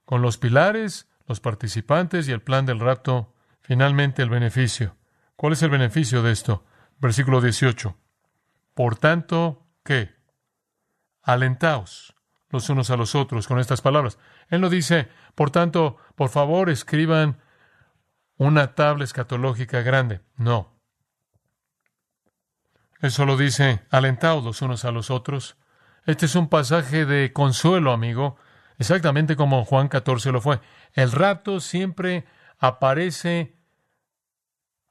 Con 0.06 0.24
los 0.24 0.40
pilares 0.40 1.07
los 1.28 1.40
participantes 1.40 2.28
y 2.28 2.32
el 2.32 2.42
plan 2.42 2.66
del 2.66 2.80
rapto, 2.80 3.34
finalmente 3.62 4.24
el 4.24 4.30
beneficio. 4.30 4.96
¿Cuál 5.36 5.54
es 5.54 5.62
el 5.62 5.70
beneficio 5.70 6.24
de 6.24 6.32
esto? 6.32 6.66
Versículo 7.00 7.42
18. 7.42 7.96
Por 8.74 8.98
tanto, 8.98 9.68
¿qué? 9.84 10.16
Alentaos 11.22 12.16
los 12.50 12.70
unos 12.70 12.90
a 12.90 12.98
los 12.98 13.14
otros 13.14 13.48
con 13.48 13.60
estas 13.60 13.82
palabras. 13.82 14.18
Él 14.50 14.62
no 14.62 14.70
dice, 14.70 15.10
por 15.36 15.52
tanto, 15.52 15.98
por 16.16 16.30
favor, 16.30 16.70
escriban 16.70 17.42
una 18.38 18.74
tabla 18.76 19.04
escatológica 19.04 19.82
grande. 19.82 20.22
No. 20.38 20.74
Él 23.02 23.12
solo 23.12 23.38
dice, 23.38 23.86
alentaos 23.92 24.44
los 24.44 24.62
unos 24.62 24.86
a 24.86 24.92
los 24.92 25.12
otros. 25.12 25.58
Este 26.06 26.26
es 26.26 26.36
un 26.36 26.48
pasaje 26.48 27.06
de 27.06 27.34
consuelo, 27.34 27.92
amigo, 27.92 28.38
exactamente 28.78 29.36
como 29.36 29.66
Juan 29.66 29.88
14 29.88 30.32
lo 30.32 30.42
fue. 30.42 30.60
El 30.94 31.12
rapto 31.12 31.60
siempre 31.60 32.26
aparece 32.58 33.56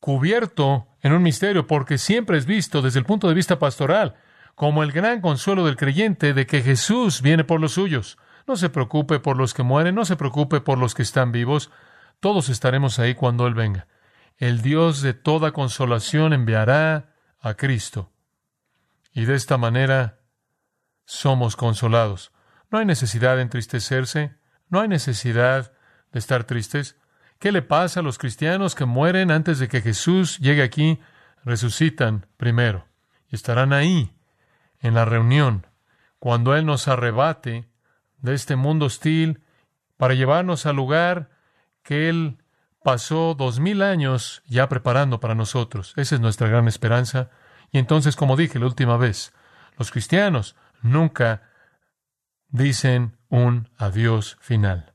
cubierto 0.00 0.88
en 1.00 1.12
un 1.12 1.22
misterio 1.22 1.66
porque 1.66 1.98
siempre 1.98 2.38
es 2.38 2.46
visto 2.46 2.82
desde 2.82 2.98
el 2.98 3.04
punto 3.04 3.28
de 3.28 3.34
vista 3.34 3.58
pastoral 3.58 4.16
como 4.56 4.82
el 4.82 4.90
gran 4.90 5.20
consuelo 5.20 5.66
del 5.66 5.76
creyente 5.76 6.32
de 6.32 6.46
que 6.46 6.62
Jesús 6.62 7.22
viene 7.22 7.44
por 7.44 7.60
los 7.60 7.72
suyos. 7.72 8.18
No 8.46 8.56
se 8.56 8.70
preocupe 8.70 9.20
por 9.20 9.36
los 9.36 9.52
que 9.52 9.62
mueren, 9.62 9.94
no 9.94 10.04
se 10.04 10.16
preocupe 10.16 10.60
por 10.60 10.78
los 10.78 10.94
que 10.94 11.02
están 11.02 11.30
vivos, 11.30 11.70
todos 12.20 12.48
estaremos 12.48 12.98
ahí 12.98 13.14
cuando 13.14 13.46
Él 13.46 13.54
venga. 13.54 13.86
El 14.38 14.62
Dios 14.62 15.02
de 15.02 15.12
toda 15.12 15.52
consolación 15.52 16.32
enviará 16.32 17.14
a 17.40 17.54
Cristo. 17.54 18.12
Y 19.12 19.26
de 19.26 19.34
esta 19.34 19.58
manera 19.58 20.20
somos 21.04 21.54
consolados. 21.56 22.32
No 22.70 22.78
hay 22.78 22.84
necesidad 22.84 23.36
de 23.36 23.42
entristecerse, 23.42 24.34
no 24.68 24.80
hay 24.80 24.88
necesidad 24.88 25.72
de 26.12 26.18
estar 26.18 26.44
tristes. 26.44 26.96
¿Qué 27.38 27.52
le 27.52 27.62
pasa 27.62 28.00
a 28.00 28.02
los 28.02 28.18
cristianos 28.18 28.74
que 28.74 28.84
mueren 28.84 29.30
antes 29.30 29.58
de 29.58 29.68
que 29.68 29.82
Jesús 29.82 30.38
llegue 30.38 30.62
aquí? 30.62 31.00
Resucitan 31.44 32.26
primero 32.36 32.86
y 33.30 33.36
estarán 33.36 33.72
ahí 33.72 34.12
en 34.80 34.94
la 34.94 35.04
reunión 35.04 35.66
cuando 36.18 36.56
Él 36.56 36.66
nos 36.66 36.88
arrebate 36.88 37.68
de 38.18 38.34
este 38.34 38.56
mundo 38.56 38.86
hostil 38.86 39.42
para 39.96 40.14
llevarnos 40.14 40.66
al 40.66 40.76
lugar 40.76 41.30
que 41.82 42.08
Él 42.08 42.38
pasó 42.82 43.34
dos 43.34 43.60
mil 43.60 43.82
años 43.82 44.42
ya 44.46 44.68
preparando 44.68 45.20
para 45.20 45.34
nosotros. 45.34 45.92
Esa 45.96 46.14
es 46.14 46.20
nuestra 46.20 46.48
gran 46.48 46.68
esperanza. 46.68 47.30
Y 47.70 47.78
entonces, 47.78 48.16
como 48.16 48.36
dije 48.36 48.58
la 48.58 48.66
última 48.66 48.96
vez, 48.96 49.32
los 49.78 49.90
cristianos 49.90 50.56
nunca 50.82 51.42
dicen 52.56 53.18
un 53.28 53.68
adiós 53.76 54.38
final. 54.40 54.94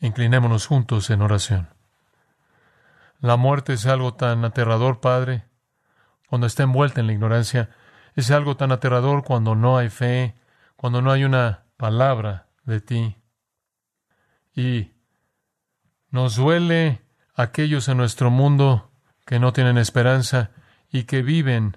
Inclinémonos 0.00 0.66
juntos 0.66 1.10
en 1.10 1.20
oración. 1.20 1.68
La 3.20 3.36
muerte 3.36 3.74
es 3.74 3.86
algo 3.86 4.14
tan 4.14 4.44
aterrador, 4.44 5.00
Padre, 5.00 5.44
cuando 6.26 6.46
está 6.46 6.62
envuelta 6.62 7.00
en 7.00 7.06
la 7.06 7.12
ignorancia. 7.12 7.70
Es 8.14 8.30
algo 8.30 8.56
tan 8.56 8.72
aterrador 8.72 9.22
cuando 9.24 9.54
no 9.54 9.76
hay 9.76 9.90
fe, 9.90 10.34
cuando 10.76 11.02
no 11.02 11.12
hay 11.12 11.24
una 11.24 11.64
palabra 11.76 12.48
de 12.64 12.80
ti. 12.80 13.16
Y 14.54 14.92
nos 16.08 16.36
duele 16.36 17.02
aquellos 17.34 17.88
en 17.88 17.98
nuestro 17.98 18.30
mundo 18.30 18.90
que 19.26 19.38
no 19.38 19.52
tienen 19.52 19.76
esperanza 19.76 20.50
y 20.90 21.04
que 21.04 21.22
viven 21.22 21.76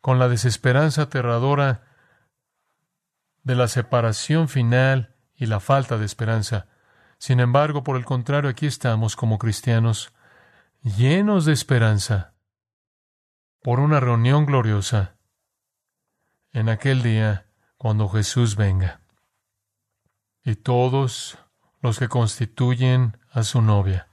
con 0.00 0.18
la 0.18 0.28
desesperanza 0.28 1.02
aterradora 1.02 1.91
de 3.42 3.54
la 3.54 3.68
separación 3.68 4.48
final 4.48 5.14
y 5.34 5.46
la 5.46 5.60
falta 5.60 5.98
de 5.98 6.06
esperanza. 6.06 6.66
Sin 7.18 7.40
embargo, 7.40 7.84
por 7.84 7.96
el 7.96 8.04
contrario, 8.04 8.50
aquí 8.50 8.66
estamos 8.66 9.16
como 9.16 9.38
cristianos, 9.38 10.12
llenos 10.82 11.44
de 11.44 11.52
esperanza, 11.52 12.34
por 13.62 13.80
una 13.80 14.00
reunión 14.00 14.44
gloriosa 14.44 15.14
en 16.52 16.68
aquel 16.68 17.02
día 17.02 17.46
cuando 17.76 18.08
Jesús 18.08 18.56
venga. 18.56 19.00
Y 20.44 20.56
todos 20.56 21.38
los 21.80 21.98
que 21.98 22.08
constituyen 22.08 23.18
a 23.30 23.42
su 23.44 23.62
novia 23.62 24.08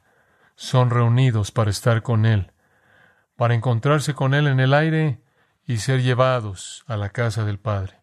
son 0.56 0.90
reunidos 0.90 1.52
para 1.52 1.72
estar 1.72 2.02
con 2.04 2.26
Él, 2.26 2.52
para 3.36 3.56
encontrarse 3.56 4.14
con 4.14 4.34
Él 4.34 4.48
en 4.48 4.60
el 4.60 4.74
aire 4.74 5.24
y 5.66 5.78
ser 5.78 6.02
llevados 6.02 6.84
a 6.88 6.98
la 6.98 7.10
casa 7.10 7.46
del 7.46 7.60
Padre. 7.60 7.99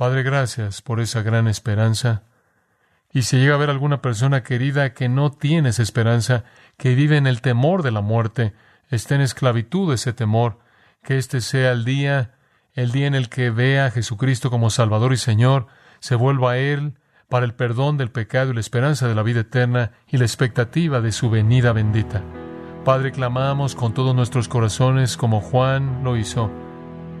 Padre, 0.00 0.22
gracias 0.22 0.80
por 0.80 0.98
esa 0.98 1.20
gran 1.20 1.46
esperanza. 1.46 2.22
Y 3.12 3.20
si 3.20 3.36
llega 3.36 3.52
a 3.52 3.56
haber 3.56 3.68
alguna 3.68 4.00
persona 4.00 4.42
querida 4.42 4.94
que 4.94 5.10
no 5.10 5.30
tiene 5.30 5.68
esa 5.68 5.82
esperanza, 5.82 6.44
que 6.78 6.94
vive 6.94 7.18
en 7.18 7.26
el 7.26 7.42
temor 7.42 7.82
de 7.82 7.90
la 7.90 8.00
muerte, 8.00 8.54
está 8.88 9.16
en 9.16 9.20
esclavitud 9.20 9.92
ese 9.92 10.14
temor, 10.14 10.60
que 11.02 11.18
este 11.18 11.42
sea 11.42 11.72
el 11.72 11.84
día 11.84 12.32
el 12.72 12.92
día 12.92 13.08
en 13.08 13.14
el 13.14 13.28
que 13.28 13.50
vea 13.50 13.84
a 13.84 13.90
Jesucristo 13.90 14.48
como 14.48 14.70
Salvador 14.70 15.12
y 15.12 15.18
Señor, 15.18 15.66
se 15.98 16.14
vuelva 16.14 16.52
a 16.52 16.56
Él 16.56 16.94
para 17.28 17.44
el 17.44 17.52
perdón 17.52 17.98
del 17.98 18.10
pecado 18.10 18.52
y 18.52 18.54
la 18.54 18.60
esperanza 18.60 19.06
de 19.06 19.14
la 19.14 19.22
vida 19.22 19.40
eterna 19.40 19.92
y 20.08 20.16
la 20.16 20.24
expectativa 20.24 21.02
de 21.02 21.12
su 21.12 21.28
venida 21.28 21.74
bendita. 21.74 22.24
Padre, 22.86 23.12
clamamos 23.12 23.74
con 23.74 23.92
todos 23.92 24.14
nuestros 24.14 24.48
corazones 24.48 25.18
como 25.18 25.42
Juan 25.42 26.02
lo 26.04 26.16
hizo. 26.16 26.50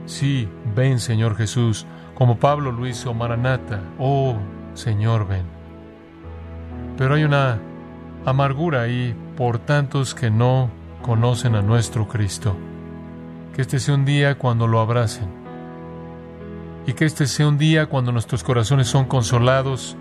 Sí, 0.06 0.48
ven 0.74 0.98
Señor 0.98 1.36
Jesús, 1.36 1.86
como 2.20 2.38
Pablo 2.38 2.70
lo 2.70 2.86
hizo, 2.86 3.14
Maranata, 3.14 3.80
oh 3.98 4.36
Señor, 4.74 5.26
ven. 5.26 5.46
Pero 6.98 7.14
hay 7.14 7.24
una 7.24 7.58
amargura 8.26 8.82
ahí 8.82 9.16
por 9.38 9.58
tantos 9.58 10.14
que 10.14 10.30
no 10.30 10.70
conocen 11.00 11.54
a 11.54 11.62
nuestro 11.62 12.08
Cristo. 12.08 12.54
Que 13.54 13.62
este 13.62 13.78
sea 13.78 13.94
un 13.94 14.04
día 14.04 14.36
cuando 14.36 14.66
lo 14.66 14.80
abracen. 14.80 15.30
Y 16.86 16.92
que 16.92 17.06
este 17.06 17.24
sea 17.26 17.48
un 17.48 17.56
día 17.56 17.86
cuando 17.86 18.12
nuestros 18.12 18.44
corazones 18.44 18.86
son 18.86 19.06
consolados 19.06 19.96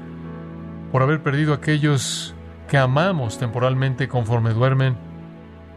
por 0.91 1.01
haber 1.01 1.23
perdido 1.23 1.53
a 1.53 1.55
aquellos 1.55 2.36
que 2.67 2.77
amamos 2.77 3.38
temporalmente 3.38 4.10
conforme 4.10 4.49
duermen, 4.49 4.97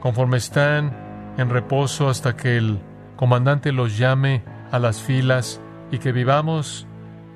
conforme 0.00 0.38
están 0.38 0.92
en 1.38 1.50
reposo 1.50 2.08
hasta 2.08 2.34
que 2.34 2.56
el 2.56 2.80
comandante 3.14 3.70
los 3.70 3.96
llame 3.96 4.42
a 4.72 4.80
las 4.80 5.00
filas 5.00 5.60
y 5.92 5.98
que 5.98 6.10
vivamos 6.10 6.86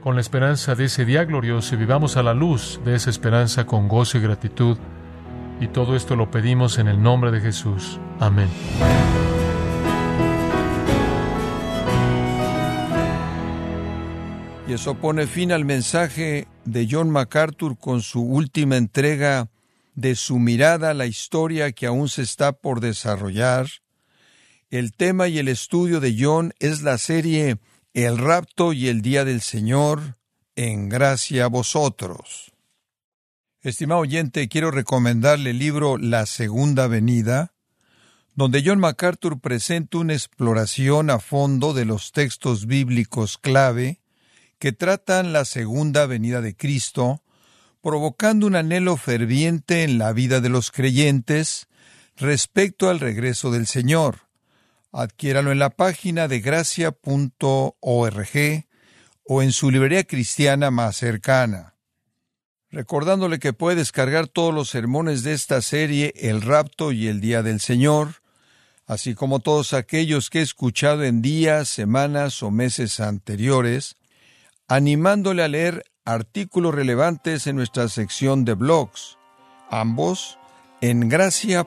con 0.03 0.15
la 0.15 0.23
esperanza 0.23 0.75
de 0.75 0.87
ese 0.87 1.05
día 1.05 1.25
glorioso 1.25 1.75
y 1.75 1.79
vivamos 1.79 2.17
a 2.17 2.23
la 2.23 2.33
luz 2.33 2.81
de 2.85 2.97
esa 2.97 3.11
esperanza 3.11 3.67
con 3.67 3.87
gozo 3.87 4.19
y 4.19 4.23
gratitud. 4.23 4.79
Y 5.61 5.69
todo 5.69 5.95
esto 5.95 6.17
lo 6.17 6.31
pedimos 6.31 6.79
en 6.79 6.89
el 6.89 7.01
nombre 7.01 7.31
de 7.31 7.41
Jesús. 7.41 8.01
Amén. 8.19 8.49
Y 14.69 14.73
eso 14.73 14.95
pone 14.95 15.27
fin 15.27 15.53
al 15.53 15.65
mensaje 15.65 16.49
de 16.65 16.89
John 16.91 17.11
MacArthur 17.11 17.79
con 17.79 18.01
su 18.01 18.23
última 18.23 18.77
entrega 18.77 19.49
de 19.95 20.15
su 20.17 20.39
mirada 20.39 20.91
a 20.91 20.95
la 20.95 21.07
historia 21.07 21.73
que 21.73 21.87
aún 21.87 22.09
se 22.09 22.23
está 22.23 22.53
por 22.53 22.81
desarrollar. 22.81 23.67
El 24.71 24.93
tema 24.93 25.29
y 25.29 25.39
el 25.39 25.49
estudio 25.49 26.01
de 26.01 26.17
John 26.19 26.53
es 26.59 26.83
la 26.83 26.99
serie 26.99 27.59
El 27.97 28.19
rapto 28.19 28.75
y 28.75 28.89
el 28.89 29.01
día 29.01 29.25
del 29.25 29.41
Señor, 29.41 30.19
en 30.55 30.91
gracia 30.91 31.47
a 31.47 31.49
vosotros. 31.49 32.53
Estimado 33.63 34.03
oyente, 34.03 34.49
quiero 34.49 34.71
recomendarle 34.71 35.53
el 35.53 35.59
libro 35.59 35.97
La 35.97 36.27
Segunda 36.27 36.89
Venida, 36.89 37.55
donde 38.35 38.63
John 38.63 38.81
MacArthur 38.81 39.41
presenta 39.41 39.97
una 39.97 40.13
exploración 40.13 41.09
a 41.09 41.21
fondo 41.21 41.73
de 41.73 41.87
los 41.87 42.13
textos 42.13 42.67
bíblicos 42.67 43.39
clave 43.39 44.03
que 44.59 44.73
tratan 44.73 45.33
la 45.33 45.47
segunda 45.47 46.05
venida 46.05 46.43
de 46.43 46.55
Cristo, 46.55 47.23
provocando 47.81 48.47
un 48.47 48.57
anhelo 48.57 48.99
ferviente 48.99 49.85
en 49.85 49.97
la 49.97 50.13
vida 50.13 50.43
de 50.43 50.51
los 50.51 50.71
creyentes 50.71 51.67
respecto 52.19 52.91
al 52.91 53.01
regreso 53.01 53.51
del 53.51 53.67
Señor. 53.67 54.26
Adquiéralo 54.97 55.53
en 55.53 55.59
la 55.59 55.69
página 55.69 56.27
de 56.27 56.41
gracia.org 56.41 56.95
o 59.25 59.43
en 59.43 59.53
su 59.53 59.71
librería 59.71 60.05
cristiana 60.05 60.71
más 60.71 60.97
cercana. 60.97 61.75
Recordándole 62.71 63.39
que 63.39 63.53
puede 63.53 63.77
descargar 63.77 64.27
todos 64.27 64.55
los 64.55 64.71
sermones 64.71 65.23
de 65.23 65.35
esta 65.35 65.61
serie 65.61 66.15
El 66.17 66.41
rapto 66.41 66.93
y 66.93 67.09
el 67.09 67.21
día 67.21 67.43
del 67.43 67.61
Señor, 67.61 68.23
así 68.87 69.15
como 69.15 69.41
todos 69.41 69.75
aquellos 69.75 70.31
que 70.31 70.39
he 70.39 70.43
escuchado 70.43 71.05
en 71.05 71.21
días, 71.21 71.69
semanas 71.69 72.43
o 72.43 72.51
meses 72.51 72.99
anteriores, 72.99 73.97
animándole 74.67 75.43
a 75.43 75.49
leer 75.49 75.85
artículos 76.07 76.75
relevantes 76.75 77.47
en 77.47 77.57
nuestra 77.57 77.91
sección 77.91 78.47
de 78.47 78.55
blogs, 78.55 79.19
ambos 79.69 80.39
en 80.81 81.11
gracia.org. 81.11 81.67